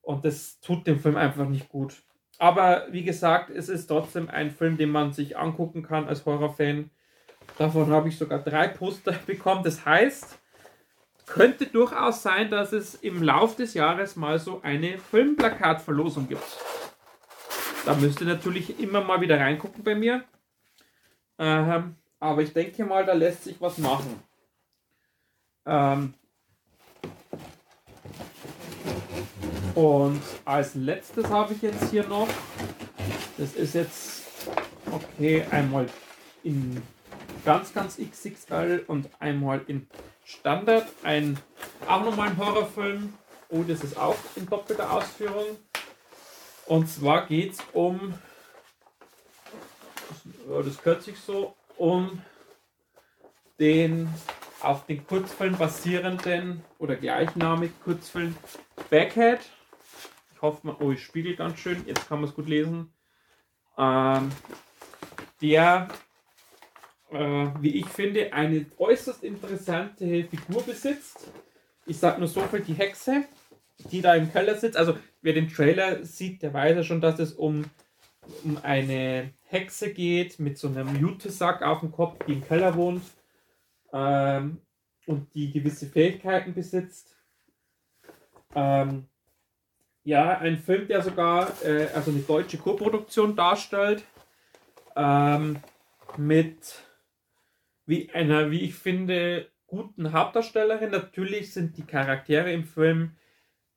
und 0.00 0.24
das 0.24 0.60
tut 0.60 0.86
dem 0.86 0.98
Film 0.98 1.16
einfach 1.16 1.48
nicht 1.48 1.68
gut. 1.68 2.02
Aber 2.38 2.86
wie 2.90 3.02
gesagt, 3.02 3.50
es 3.50 3.68
ist 3.68 3.86
trotzdem 3.86 4.28
ein 4.28 4.50
Film, 4.50 4.76
den 4.76 4.90
man 4.90 5.12
sich 5.12 5.38
angucken 5.38 5.82
kann 5.82 6.06
als 6.06 6.26
Horrorfan. 6.26 6.90
Davon 7.58 7.90
habe 7.90 8.08
ich 8.08 8.18
sogar 8.18 8.40
drei 8.40 8.68
Poster 8.68 9.12
bekommen. 9.26 9.62
Das 9.64 9.84
heißt, 9.86 10.38
könnte 11.26 11.66
durchaus 11.66 12.22
sein, 12.22 12.50
dass 12.50 12.72
es 12.72 12.94
im 12.94 13.22
Lauf 13.22 13.56
des 13.56 13.74
Jahres 13.74 14.16
mal 14.16 14.38
so 14.38 14.60
eine 14.62 14.98
Filmplakatverlosung 14.98 16.28
gibt. 16.28 16.44
Da 17.84 17.94
müsst 17.94 18.20
ihr 18.20 18.26
natürlich 18.26 18.80
immer 18.80 19.00
mal 19.00 19.20
wieder 19.20 19.38
reingucken 19.38 19.82
bei 19.82 19.94
mir. 19.94 20.24
Ähm, 21.38 21.96
aber 22.20 22.42
ich 22.42 22.52
denke 22.52 22.84
mal, 22.84 23.04
da 23.04 23.12
lässt 23.12 23.44
sich 23.44 23.60
was 23.60 23.78
machen. 23.78 24.20
Ähm, 25.66 26.14
und 29.76 30.22
als 30.46 30.74
letztes 30.74 31.28
habe 31.28 31.52
ich 31.52 31.60
jetzt 31.60 31.90
hier 31.90 32.06
noch, 32.08 32.28
das 33.36 33.52
ist 33.52 33.74
jetzt, 33.74 34.22
okay, 34.90 35.44
einmal 35.50 35.86
in 36.42 36.82
ganz, 37.44 37.74
ganz 37.74 37.98
XXL 37.98 38.84
und 38.86 39.10
einmal 39.20 39.60
in 39.66 39.86
Standard, 40.24 40.88
ein, 41.02 41.38
auch 41.86 42.02
nochmal 42.02 42.30
ein 42.30 42.38
Horrorfilm. 42.38 43.12
Oh, 43.50 43.62
das 43.68 43.84
ist 43.84 43.98
auch 43.98 44.16
in 44.34 44.46
doppelter 44.46 44.90
Ausführung. 44.90 45.58
Und 46.64 46.88
zwar 46.88 47.26
geht 47.26 47.52
es 47.52 47.58
um, 47.74 48.14
das 50.48 50.82
gehört 50.82 51.02
sich 51.02 51.18
so, 51.20 51.54
um 51.76 52.22
den 53.60 54.08
auf 54.60 54.86
den 54.86 55.06
Kurzfilm 55.06 55.56
basierenden 55.56 56.64
oder 56.78 56.96
gleichnamig 56.96 57.72
Kurzfilm 57.84 58.34
Backhead. 58.88 59.40
Ich 60.46 60.52
hoffe 60.52 60.66
mal, 60.68 60.76
oh, 60.78 60.92
ich 60.92 61.02
spiegel 61.02 61.34
ganz 61.34 61.58
schön, 61.58 61.82
jetzt 61.88 62.06
kann 62.06 62.20
man 62.20 62.28
es 62.28 62.34
gut 62.36 62.46
lesen. 62.46 62.92
Ähm, 63.76 64.30
der, 65.42 65.88
äh, 67.10 67.48
wie 67.58 67.80
ich 67.80 67.86
finde, 67.86 68.32
eine 68.32 68.64
äußerst 68.78 69.24
interessante 69.24 70.06
Figur 70.22 70.62
besitzt. 70.62 71.32
Ich 71.84 71.98
sage 71.98 72.20
nur 72.20 72.28
so 72.28 72.42
viel, 72.42 72.60
die 72.60 72.74
Hexe, 72.74 73.24
die 73.90 74.00
da 74.00 74.14
im 74.14 74.30
Keller 74.30 74.54
sitzt. 74.54 74.76
Also 74.76 74.96
wer 75.20 75.32
den 75.32 75.48
Trailer 75.48 76.04
sieht, 76.04 76.42
der 76.42 76.54
weiß 76.54 76.76
ja 76.76 76.84
schon, 76.84 77.00
dass 77.00 77.18
es 77.18 77.32
um, 77.32 77.64
um 78.44 78.56
eine 78.62 79.32
Hexe 79.48 79.92
geht 79.92 80.38
mit 80.38 80.58
so 80.58 80.68
einem 80.68 80.94
Jutesack 80.94 81.62
auf 81.62 81.80
dem 81.80 81.90
Kopf, 81.90 82.24
die 82.24 82.34
im 82.34 82.44
Keller 82.44 82.76
wohnt 82.76 83.02
ähm, 83.92 84.60
und 85.06 85.34
die 85.34 85.50
gewisse 85.50 85.86
Fähigkeiten 85.86 86.54
besitzt. 86.54 87.16
Ähm, 88.54 89.08
ja, 90.06 90.38
ein 90.38 90.56
Film, 90.56 90.86
der 90.86 91.02
sogar 91.02 91.50
äh, 91.64 91.88
also 91.92 92.12
eine 92.12 92.20
deutsche 92.20 92.58
Koproduktion 92.58 93.34
darstellt, 93.34 94.04
ähm, 94.94 95.58
mit 96.16 96.80
wie 97.86 98.08
einer, 98.12 98.52
wie 98.52 98.60
ich 98.60 98.76
finde, 98.76 99.50
guten 99.66 100.12
Hauptdarstellerin. 100.12 100.92
Natürlich 100.92 101.52
sind 101.52 101.76
die 101.76 101.84
Charaktere 101.84 102.52
im 102.52 102.62
Film 102.62 103.16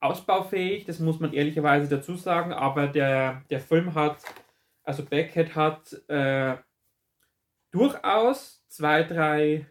ausbaufähig, 0.02 0.86
das 0.86 1.00
muss 1.00 1.20
man 1.20 1.34
ehrlicherweise 1.34 1.89
dazu 1.89 2.15
sagen, 2.15 2.54
aber 2.54 2.86
der, 2.86 3.42
der 3.50 3.60
Film 3.60 3.96
hat, 3.96 4.20
also 4.84 5.04
Beckett 5.04 5.56
hat 5.56 5.94
äh, 6.10 6.58
durchaus 7.72 8.63
zwei, 8.68 9.02
drei 9.02 9.65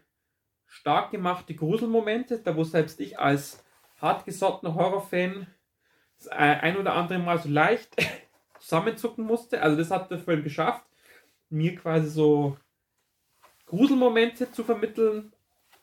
stark 0.65 1.11
gemachte 1.11 1.55
Gruselmomente, 1.55 2.39
da 2.39 2.53
wo 2.57 2.65
selbst 2.65 2.99
ich 2.99 3.17
als 3.17 3.63
hartgesottener 4.01 4.75
Horrorfan 4.75 5.47
das 6.19 6.27
ein 6.27 6.77
oder 6.77 6.93
andere 6.93 7.19
Mal 7.19 7.39
so 7.39 7.49
leicht 7.49 7.95
zusammenzucken 8.59 9.25
musste. 9.25 9.61
Also 9.61 9.77
das 9.77 9.91
hat 9.91 10.11
der 10.11 10.19
Film 10.19 10.43
geschafft, 10.43 10.85
mir 11.49 11.75
quasi 11.75 12.09
so 12.09 12.57
Gruselmomente 13.65 14.51
zu 14.51 14.63
vermitteln, 14.63 15.31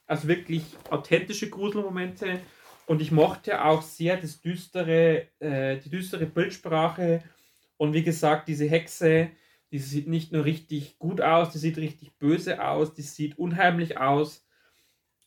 also 0.07 0.29
wirklich 0.29 0.65
authentische 0.91 1.51
Gruselmomente. 1.51 2.41
Und 2.87 3.03
ich 3.03 3.11
mochte 3.11 3.65
auch 3.65 3.83
sehr 3.83 4.17
das 4.17 4.41
düstere, 4.41 5.29
äh, 5.41 5.79
die 5.79 5.91
düstere 5.91 6.27
Bildsprache. 6.27 7.23
Und 7.77 7.95
wie 7.95 8.05
gesagt, 8.05 8.49
diese 8.49 8.67
Hexe, 8.67 9.31
die 9.73 9.79
sieht 9.79 10.07
nicht 10.07 10.33
nur 10.33 10.45
richtig 10.45 10.99
gut 10.99 11.21
aus, 11.21 11.51
die 11.51 11.59
sieht 11.59 11.79
richtig 11.79 12.17
böse 12.19 12.65
aus, 12.65 12.95
die 12.95 13.03
sieht 13.03 13.39
unheimlich 13.39 13.99
aus. 13.99 14.47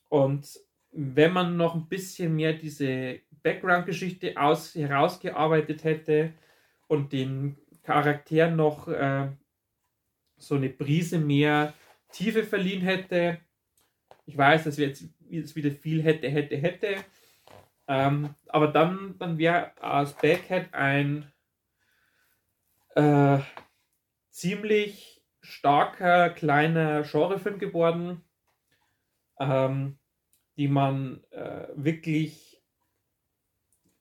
Und 0.08 0.48
wenn 0.92 1.32
man 1.32 1.56
noch 1.56 1.74
ein 1.74 1.88
bisschen 1.88 2.34
mehr 2.34 2.52
diese 2.52 3.20
Background-Geschichte 3.42 4.34
aus, 4.36 4.74
herausgearbeitet 4.74 5.84
hätte 5.84 6.32
und 6.88 7.12
den 7.12 7.56
Charakteren 7.82 8.56
noch 8.56 8.88
äh, 8.88 9.28
so 10.36 10.56
eine 10.56 10.68
Prise 10.68 11.18
mehr 11.18 11.74
Tiefe 12.12 12.44
verliehen 12.44 12.82
hätte, 12.82 13.38
ich 14.26 14.36
weiß, 14.36 14.64
dass 14.64 14.78
wir 14.78 14.88
jetzt, 14.88 15.04
jetzt 15.28 15.56
wieder 15.56 15.70
viel 15.70 16.02
hätte, 16.02 16.28
hätte, 16.28 16.56
hätte, 16.56 16.96
ähm, 17.88 18.34
aber 18.48 18.68
dann, 18.68 19.16
dann 19.18 19.38
wäre 19.38 19.72
aus 19.80 20.16
Backhead 20.16 20.72
ein 20.72 21.30
äh, 22.94 23.38
ziemlich 24.30 25.22
starker, 25.40 26.30
kleiner 26.30 27.02
Genrefilm 27.02 27.58
geworden. 27.58 28.22
Ähm, 29.38 29.98
die 30.60 30.68
man 30.68 31.24
äh, 31.30 31.68
wirklich 31.74 32.60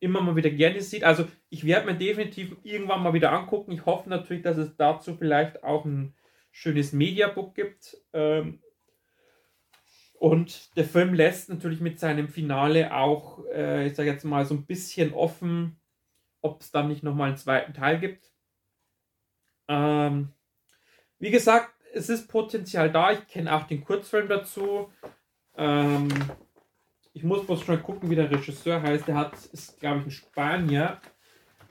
immer 0.02 0.20
mal 0.20 0.36
wieder 0.36 0.50
gerne 0.50 0.82
sieht. 0.82 1.06
Also 1.06 1.26
ich 1.50 1.66
werde 1.66 1.86
mir 1.86 1.98
definitiv 1.98 2.58
irgendwann 2.64 3.02
mal 3.02 3.14
wieder 3.14 3.32
angucken. 3.32 3.72
Ich 3.72 3.86
hoffe 3.86 4.10
natürlich, 4.10 4.44
dass 4.44 4.58
es 4.58 4.76
dazu 4.76 5.16
vielleicht 5.16 5.64
auch 5.64 5.86
ein 5.86 6.14
schönes 6.52 6.92
Mediabook 6.92 7.56
gibt. 7.56 7.96
Ähm, 8.12 8.62
und 10.16 10.76
der 10.76 10.84
Film 10.84 11.14
lässt 11.14 11.48
natürlich 11.48 11.80
mit 11.80 11.98
seinem 11.98 12.28
Finale 12.28 12.94
auch, 12.94 13.46
äh, 13.54 13.88
ich 13.88 13.96
sage 13.96 14.10
jetzt 14.10 14.26
mal, 14.26 14.44
so 14.44 14.54
ein 14.54 14.66
bisschen 14.66 15.14
offen, 15.14 15.80
ob 16.42 16.60
es 16.60 16.72
dann 16.72 16.90
nicht 16.90 17.04
nochmal 17.04 17.30
einen 17.30 17.38
zweiten 17.38 17.74
Teil 17.74 18.02
gibt. 18.02 18.34
Ähm, 19.70 20.34
wie 21.20 21.32
gesagt, 21.32 21.74
es 21.94 22.10
ist 22.10 22.28
Potenzial 22.28 22.92
da. 22.92 23.14
Ich 23.14 23.26
kenne 23.28 23.56
auch 23.56 23.64
den 23.64 23.82
Kurzfilm 23.82 24.28
dazu. 24.28 24.92
Ähm, 25.60 26.08
ich 27.14 27.24
muss 27.24 27.46
bloß 27.46 27.64
schon 27.64 27.82
gucken, 27.82 28.10
wie 28.10 28.16
der 28.16 28.30
Regisseur 28.30 28.82
heißt. 28.82 29.08
Der 29.08 29.16
hat, 29.16 29.34
ist 29.46 29.80
glaube 29.80 30.00
ich 30.00 30.06
ein 30.06 30.12
Spanier. 30.12 31.02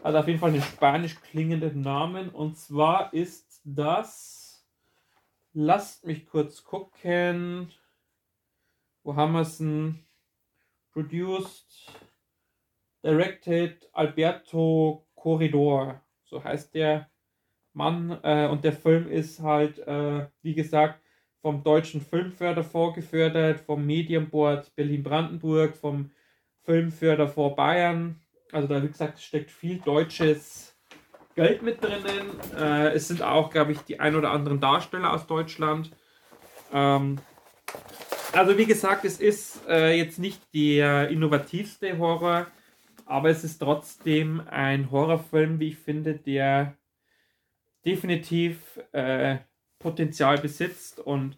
Hat 0.03 0.15
auf 0.15 0.27
jeden 0.27 0.39
Fall 0.39 0.51
einen 0.51 0.63
spanisch 0.63 1.21
klingenden 1.21 1.81
Namen. 1.81 2.31
Und 2.31 2.57
zwar 2.57 3.13
ist 3.13 3.61
das. 3.65 4.67
Lasst 5.53 6.07
mich 6.07 6.27
kurz 6.27 6.63
gucken. 6.63 7.73
Wo 9.03 9.17
haben 9.17 9.33
wir 9.33 9.41
es 9.41 9.59
denn? 9.59 10.05
Produced, 10.93 11.93
Directed 13.05 13.89
Alberto 13.93 15.07
Corridor. 15.15 16.01
So 16.25 16.43
heißt 16.43 16.75
der 16.75 17.11
Mann. 17.73 18.19
Äh, 18.23 18.49
und 18.49 18.65
der 18.65 18.73
Film 18.73 19.09
ist 19.09 19.41
halt, 19.41 19.79
äh, 19.79 20.29
wie 20.43 20.55
gesagt, 20.55 21.01
vom 21.49 21.63
Deutschen 21.63 22.03
Filmförderfonds 22.03 22.97
gefördert, 22.97 23.61
vom 23.61 23.87
Medienboard 23.87 24.71
Berlin-Brandenburg, 24.77 25.75
vom 25.75 26.11
Filmförderfonds 26.67 27.57
Bayern. 27.57 28.21
Also 28.53 28.69
da, 28.69 28.83
wie 28.83 28.89
gesagt, 28.89 29.19
steckt 29.19 29.51
viel 29.51 29.79
deutsches 29.79 30.77
Geld 31.35 31.63
mit 31.63 31.83
drinnen. 31.83 32.39
Äh, 32.55 32.91
es 32.91 33.09
sind 33.09 33.23
auch, 33.23 33.49
glaube 33.49 33.73
ich, 33.73 33.79
die 33.79 33.99
ein 33.99 34.15
oder 34.15 34.31
anderen 34.31 34.61
Darsteller 34.61 35.11
aus 35.11 35.27
Deutschland. 35.27 35.91
Ähm, 36.71 37.17
also 38.33 38.59
wie 38.59 38.67
gesagt, 38.67 39.07
es 39.07 39.19
ist 39.19 39.67
äh, 39.67 39.97
jetzt 39.97 40.19
nicht 40.19 40.53
der 40.53 41.09
innovativste 41.09 41.97
Horror, 41.97 42.49
aber 43.07 43.31
es 43.31 43.43
ist 43.43 43.57
trotzdem 43.57 44.43
ein 44.51 44.91
Horrorfilm, 44.91 45.61
wie 45.61 45.69
ich 45.69 45.79
finde, 45.79 46.13
der 46.13 46.77
definitiv 47.87 48.79
äh, 48.93 49.39
Potenzial 49.79 50.39
besitzt. 50.39 51.01
Und 51.01 51.37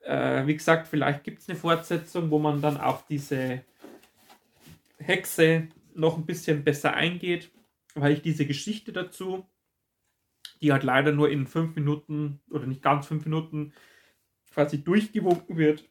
äh, 0.00 0.46
wie 0.46 0.54
gesagt, 0.54 0.88
vielleicht 0.88 1.24
gibt 1.24 1.40
es 1.40 1.48
eine 1.48 1.58
Fortsetzung, 1.58 2.30
wo 2.30 2.38
man 2.38 2.60
dann 2.60 2.76
auf 2.76 3.06
diese 3.06 3.62
Hexe 4.98 5.68
noch 5.94 6.16
ein 6.16 6.26
bisschen 6.26 6.64
besser 6.64 6.94
eingeht, 6.94 7.50
weil 7.94 8.12
ich 8.12 8.22
diese 8.22 8.46
Geschichte 8.46 8.92
dazu, 8.92 9.46
die 10.60 10.72
halt 10.72 10.82
leider 10.82 11.12
nur 11.12 11.30
in 11.30 11.46
fünf 11.46 11.74
Minuten 11.74 12.40
oder 12.50 12.66
nicht 12.66 12.82
ganz 12.82 13.06
fünf 13.06 13.24
Minuten 13.24 13.72
quasi 14.52 14.82
durchgewunken 14.82 15.56
wird. 15.56 15.84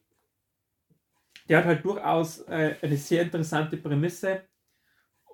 Der 1.49 1.59
hat 1.59 1.65
halt 1.65 1.83
durchaus 1.83 2.39
äh, 2.47 2.75
eine 2.81 2.97
sehr 2.97 3.21
interessante 3.21 3.77
Prämisse. 3.77 4.43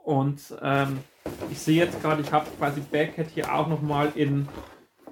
Und 0.03 0.41
ähm, 0.61 0.99
ich 1.51 1.59
sehe 1.59 1.85
jetzt 1.85 2.01
gerade, 2.01 2.21
ich 2.21 2.31
habe 2.31 2.49
quasi 2.57 2.81
Backhead 2.81 3.29
hier 3.29 3.53
auch 3.53 3.67
nochmal 3.67 4.11
in 4.15 4.47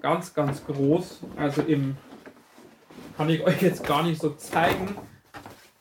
ganz, 0.01 0.33
ganz 0.33 0.65
groß. 0.65 1.21
Also 1.36 1.62
im 1.63 1.97
kann 3.17 3.29
ich 3.29 3.41
euch 3.41 3.62
jetzt 3.63 3.83
gar 3.86 4.03
nicht 4.03 4.21
so 4.21 4.29
zeigen, 4.36 4.95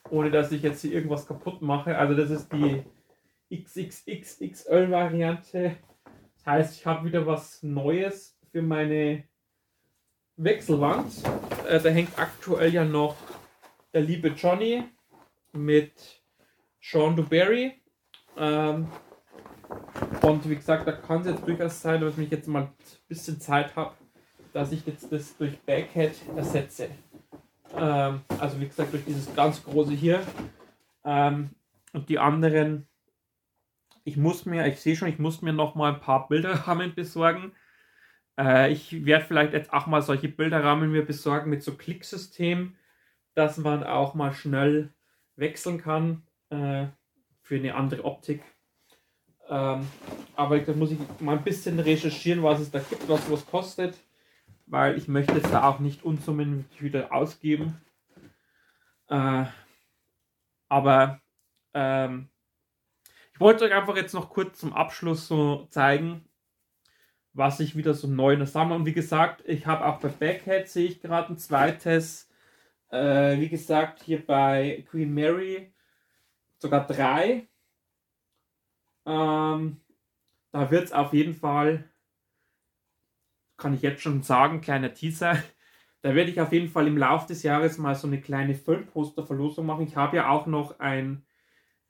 ohne 0.09 0.31
dass 0.31 0.53
ich 0.53 0.63
jetzt 0.63 0.81
hier 0.81 0.93
irgendwas 0.93 1.27
kaputt 1.27 1.61
mache. 1.61 1.99
Also 1.99 2.15
das 2.15 2.31
ist 2.31 2.51
die 2.51 2.83
XXXXL 3.55 4.91
Variante. 4.91 5.77
Das 6.37 6.47
heißt, 6.47 6.77
ich 6.77 6.87
habe 6.87 7.07
wieder 7.07 7.27
was 7.27 7.63
Neues 7.63 8.39
für 8.51 8.63
meine 8.63 9.25
Wechselwand. 10.37 11.13
Äh, 11.69 11.79
da 11.81 11.91
hängt 11.91 12.19
aktuell 12.19 12.73
ja 12.73 12.85
noch 12.85 13.17
der 13.93 14.01
liebe 14.01 14.29
Johnny 14.29 14.85
mit 15.53 16.23
Sean 16.81 17.17
Duberry. 17.17 17.75
Ähm, 18.39 18.89
und 20.23 20.49
wie 20.49 20.57
gesagt, 20.57 20.87
da 20.87 20.93
kann 20.93 21.21
es 21.21 21.27
jetzt 21.27 21.47
durchaus 21.47 21.83
sein, 21.83 22.01
dass 22.01 22.17
ich 22.17 22.31
jetzt 22.31 22.49
mal 22.49 22.63
ein 22.63 22.73
bisschen 23.09 23.41
Zeit 23.41 23.77
habe, 23.77 23.95
dass 24.57 24.73
ich 24.73 24.87
jetzt 24.87 25.13
das 25.13 25.37
durch 25.37 25.59
Backhead 25.61 26.15
ersetze. 26.35 26.89
Ähm, 27.77 28.23
also 28.41 28.59
wie 28.59 28.67
gesagt, 28.67 28.91
durch 28.91 29.05
dieses 29.05 29.35
ganz 29.37 29.63
große 29.63 29.93
hier. 29.93 30.23
Ähm, 31.05 31.51
und 31.93 32.09
die 32.09 32.19
anderen, 32.19 32.89
ich 34.05 34.17
muss 34.17 34.47
mir, 34.47 34.67
ich 34.67 34.81
sehe 34.81 34.97
schon, 34.97 35.09
ich 35.09 35.19
muss 35.19 35.43
mir 35.43 35.53
noch 35.53 35.75
mal 35.75 35.93
ein 35.93 36.01
paar 36.01 36.27
Bilderrahmen 36.29 36.95
besorgen. 36.95 37.53
Äh, 38.41 38.73
ich 38.73 39.05
werde 39.05 39.27
vielleicht 39.27 39.53
jetzt 39.53 39.75
auch 39.75 39.87
mal 39.89 40.01
solche 40.01 40.31
Bilderrahmen 40.31 40.91
mir 40.91 41.05
besorgen 41.05 41.51
mit 41.51 41.63
so 41.63 41.75
Klicksystem, 41.75 42.77
dass 43.35 43.59
man 43.59 43.85
auch 43.85 44.15
mal 44.15 44.33
schnell 44.33 44.91
wechseln 45.37 45.83
kann 45.83 46.23
äh, 46.49 46.87
für 47.43 47.57
eine 47.57 47.75
andere 47.75 48.07
Optik. 48.07 48.43
Ähm, 49.51 49.87
aber 50.35 50.59
da 50.61 50.73
muss 50.73 50.93
ich 50.93 50.99
mal 51.21 51.37
ein 51.37 51.45
bisschen 51.45 51.79
recherchieren, 51.79 52.43
was 52.43 52.61
es 52.61 52.71
da 52.71 52.79
gibt, 52.79 53.07
was 53.07 53.31
was 53.31 53.47
kostet, 53.47 53.99
weil 54.67 54.99
ich 54.99 55.09
möchte 55.09 55.35
jetzt 55.35 55.53
da 55.53 55.65
auch 55.69 55.79
nicht 55.79 56.05
Unsummen 56.05 56.67
wieder 56.79 57.13
ausgeben. 57.13 57.81
Äh, 59.09 59.45
aber 60.69 61.21
ähm, 61.75 62.29
ich 63.33 63.41
wollte 63.41 63.65
euch 63.65 63.73
einfach 63.73 63.97
jetzt 63.97 64.15
noch 64.15 64.31
kurz 64.31 64.59
zum 64.59 64.73
Abschluss 64.73 65.29
so 65.29 65.67
zeigen, 65.71 66.29
was 67.33 67.61
ich 67.61 67.77
wieder 67.77 67.95
so 67.95 68.09
neu 68.09 68.37
noch 68.37 68.47
sammle. 68.47 68.75
Und 68.75 68.87
wie 68.87 68.93
gesagt, 68.93 69.43
ich 69.47 69.67
habe 69.67 69.85
auch 69.87 70.01
bei 70.01 70.09
Backhead 70.09 70.69
sehe 70.69 70.89
ich 70.89 71.01
gerade 71.01 71.33
ein 71.33 71.39
zweites, 71.39 72.31
äh, 72.91 73.39
wie 73.39 73.49
gesagt, 73.49 74.03
hier 74.03 74.25
bei 74.25 74.85
Queen 74.91 75.13
Mary 75.13 75.73
sogar 76.59 76.87
drei. 76.87 77.47
Ähm, 79.05 79.81
da 80.51 80.71
wird 80.71 80.85
es 80.85 80.93
auf 80.93 81.13
jeden 81.13 81.35
Fall, 81.35 81.85
kann 83.57 83.75
ich 83.75 83.83
jetzt 83.83 84.03
schon 84.03 84.23
sagen, 84.23 84.61
kleiner 84.61 84.93
Teaser. 84.95 85.43
Da 86.03 86.15
werde 86.15 86.31
ich 86.31 86.41
auf 86.41 86.53
jeden 86.53 86.69
Fall 86.69 86.87
im 86.87 86.99
Laufe 86.99 87.27
des 87.27 87.43
Jahres 87.43 87.79
mal 87.79 87.95
so 87.95 88.07
eine 88.07 88.21
kleine 88.21 88.55
Filmposter-Verlosung 88.55 89.67
machen. 89.67 89.87
Ich 89.87 89.97
habe 89.97 90.19
ja 90.19 90.29
auch 90.29 90.47
noch 90.47 90.79
ein 90.79 91.27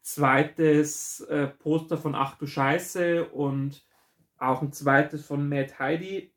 zweites 0.01 1.21
äh, 1.23 1.49
Poster 1.49 1.99
von 1.99 2.15
Ach 2.15 2.39
du 2.39 2.47
Scheiße 2.47 3.27
und 3.29 3.85
auch 4.39 4.63
ein 4.63 4.73
zweites 4.73 5.27
von 5.27 5.49
Mad 5.49 5.75
Heidi. 5.79 6.33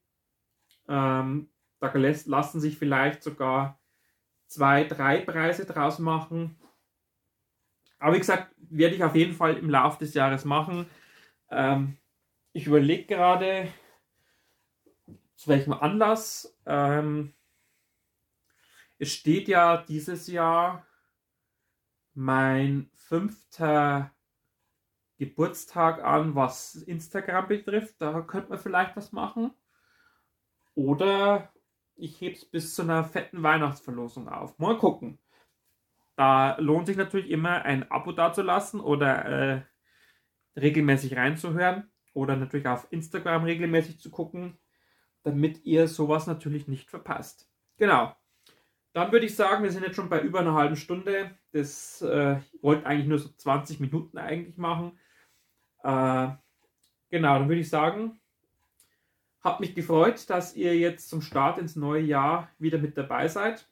Ähm, 0.88 1.50
da 1.80 1.92
lassen 1.94 2.60
sich 2.60 2.78
vielleicht 2.78 3.24
sogar 3.24 3.80
zwei, 4.48 4.84
drei 4.84 5.20
Preise 5.20 5.66
draus 5.66 6.00
machen. 6.00 6.60
Aber 8.00 8.16
wie 8.16 8.20
gesagt, 8.20 8.54
werde 8.58 8.96
ich 8.96 9.04
auf 9.04 9.16
jeden 9.16 9.34
Fall 9.34 9.58
im 9.58 9.70
Laufe 9.70 10.00
des 10.00 10.14
Jahres 10.14 10.46
machen. 10.46 10.88
Ähm, 11.52 11.98
ich 12.54 12.66
überlege 12.66 13.06
gerade, 13.06 13.68
zu 15.40 15.48
welchem 15.48 15.72
Anlass. 15.72 16.54
Ähm, 16.66 17.34
es 18.98 19.14
steht 19.14 19.48
ja 19.48 19.78
dieses 19.78 20.28
Jahr 20.28 20.86
mein 22.14 22.90
fünfter 22.94 24.12
Geburtstag 25.18 26.04
an, 26.04 26.36
was 26.36 26.76
Instagram 26.76 27.48
betrifft. 27.48 28.02
Da 28.02 28.20
könnte 28.20 28.50
man 28.50 28.60
vielleicht 28.60 28.98
was 28.98 29.14
machen. 29.14 29.52
Oder 30.76 31.54
ich 31.96 32.20
hebe 32.20 32.36
es 32.36 32.44
bis 32.44 32.76
zu 32.76 32.82
einer 32.82 33.06
fetten 33.06 33.42
Weihnachtsverlosung 33.42 34.28
auf. 34.28 34.60
Mal 34.60 34.78
gucken. 34.78 35.20
Da 36.18 36.58
lohnt 36.60 36.88
sich 36.88 36.98
natürlich 36.98 37.30
immer 37.30 37.62
ein 37.62 37.90
Abo 37.90 38.12
dazulassen 38.12 38.82
oder 38.82 39.26
äh, 39.26 39.62
regelmäßig 40.60 41.16
reinzuhören 41.16 41.90
oder 42.14 42.36
natürlich 42.36 42.68
auf 42.68 42.92
Instagram 42.92 43.46
regelmäßig 43.46 44.02
zu 44.02 44.12
gucken, 44.12 44.60
damit 45.30 45.66
ihr 45.66 45.88
sowas 45.88 46.28
natürlich 46.28 46.68
nicht 46.68 46.90
verpasst. 46.90 47.50
Genau. 47.78 48.16
Dann 48.94 49.12
würde 49.12 49.26
ich 49.28 49.36
sagen, 49.36 49.64
wir 49.64 49.72
sind 49.72 49.84
jetzt 49.84 49.96
schon 49.96 50.10
bei 50.10 50.20
über 50.22 50.40
einer 50.40 50.56
halben 50.56 50.76
Stunde. 50.76 51.32
Das 51.52 52.02
äh, 52.02 52.40
wollte 52.62 52.86
eigentlich 52.86 53.08
nur 53.08 53.20
so 53.20 53.30
20 53.30 53.80
Minuten 53.80 54.18
eigentlich 54.18 54.58
machen. 54.58 54.98
Äh, 55.84 56.30
genau, 57.10 57.40
dann 57.40 57.48
würde 57.48 57.62
ich 57.62 57.70
sagen, 57.70 58.20
hat 59.42 59.60
mich 59.60 59.76
gefreut, 59.76 60.30
dass 60.30 60.56
ihr 60.56 60.78
jetzt 60.78 61.10
zum 61.10 61.22
Start 61.22 61.60
ins 61.60 61.76
neue 61.76 62.02
Jahr 62.02 62.50
wieder 62.58 62.80
mit 62.80 62.98
dabei 62.98 63.28
seid. 63.28 63.70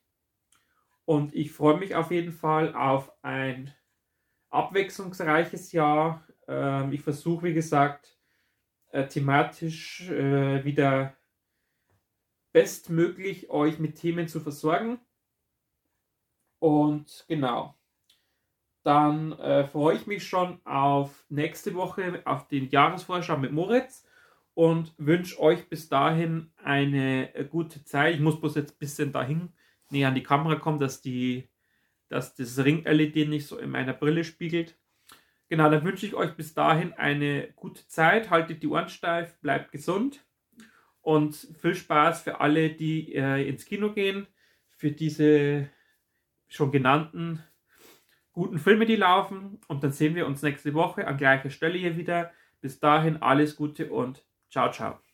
Und 1.06 1.34
ich 1.34 1.52
freue 1.52 1.78
mich 1.78 1.96
auf 1.96 2.12
jeden 2.12 2.32
Fall 2.32 2.76
auf 2.76 3.12
ein 3.24 3.74
abwechslungsreiches 4.50 5.72
Jahr. 5.72 6.24
Ähm, 6.48 6.94
ich 6.94 7.02
versuche, 7.02 7.48
wie 7.48 7.54
gesagt, 7.54 8.18
äh, 8.92 9.08
thematisch 9.08 10.10
äh, 10.10 10.64
wieder 10.64 11.17
bestmöglich 12.58 13.52
euch 13.52 13.78
mit 13.78 13.98
Themen 13.98 14.28
zu 14.28 14.40
versorgen. 14.40 15.00
Und 16.58 17.24
genau, 17.28 17.76
dann 18.82 19.34
äh, 19.34 19.68
freue 19.68 19.96
ich 19.96 20.08
mich 20.08 20.28
schon 20.28 20.60
auf 20.66 21.24
nächste 21.30 21.76
Woche, 21.76 22.24
auf 22.26 22.48
den 22.48 22.68
Jahresvorschau 22.72 23.38
mit 23.38 23.52
Moritz 23.52 24.08
und 24.56 24.96
wünsche 24.98 25.40
euch 25.40 25.70
bis 25.70 25.88
dahin 25.88 26.52
eine 26.56 27.36
äh, 27.36 27.46
gute 27.46 27.84
Zeit. 27.84 28.16
Ich 28.16 28.22
muss 28.22 28.42
bloß 28.42 28.56
jetzt 28.56 28.72
ein 28.72 28.80
bisschen 28.80 29.12
dahin 29.12 29.54
näher 29.92 30.08
an 30.08 30.16
die 30.16 30.24
Kamera 30.24 30.56
kommen, 30.56 30.80
dass, 30.80 31.00
die, 31.04 31.48
dass 32.10 32.34
das 32.34 32.58
Ring-LED 32.58 33.30
nicht 33.30 33.46
so 33.46 33.60
in 33.60 33.70
meiner 33.70 33.94
Brille 33.94 34.24
spiegelt. 34.24 34.80
Genau, 35.48 35.70
dann 35.70 35.84
wünsche 35.84 36.08
ich 36.08 36.16
euch 36.16 36.36
bis 36.36 36.56
dahin 36.56 36.94
eine 36.94 37.54
gute 37.56 37.88
Zeit. 37.88 38.32
Haltet 38.32 38.64
die 38.64 38.68
Ohren 38.68 38.90
steif, 38.90 39.40
bleibt 39.42 39.72
gesund 39.72 40.27
und 41.08 41.36
viel 41.62 41.74
Spaß 41.74 42.22
für 42.24 42.42
alle, 42.42 42.70
die 42.70 43.16
äh, 43.16 43.48
ins 43.48 43.64
Kino 43.64 43.94
gehen, 43.94 44.28
für 44.68 44.92
diese 44.92 45.70
schon 46.50 46.70
genannten 46.70 47.42
guten 48.34 48.60
Filme, 48.60 48.86
die 48.86 48.98
laufen. 48.98 49.62
Und 49.70 49.86
dann 49.86 49.94
sehen 49.94 50.16
wir 50.16 50.28
uns 50.28 50.42
nächste 50.42 50.74
Woche 50.74 51.08
an 51.08 51.16
gleicher 51.16 51.50
Stelle 51.50 51.78
hier 51.78 51.96
wieder. 51.96 52.34
Bis 52.60 52.82
dahin 52.82 53.22
alles 53.22 53.56
Gute 53.56 53.90
und 53.90 54.26
ciao, 54.50 54.70
ciao. 54.70 55.07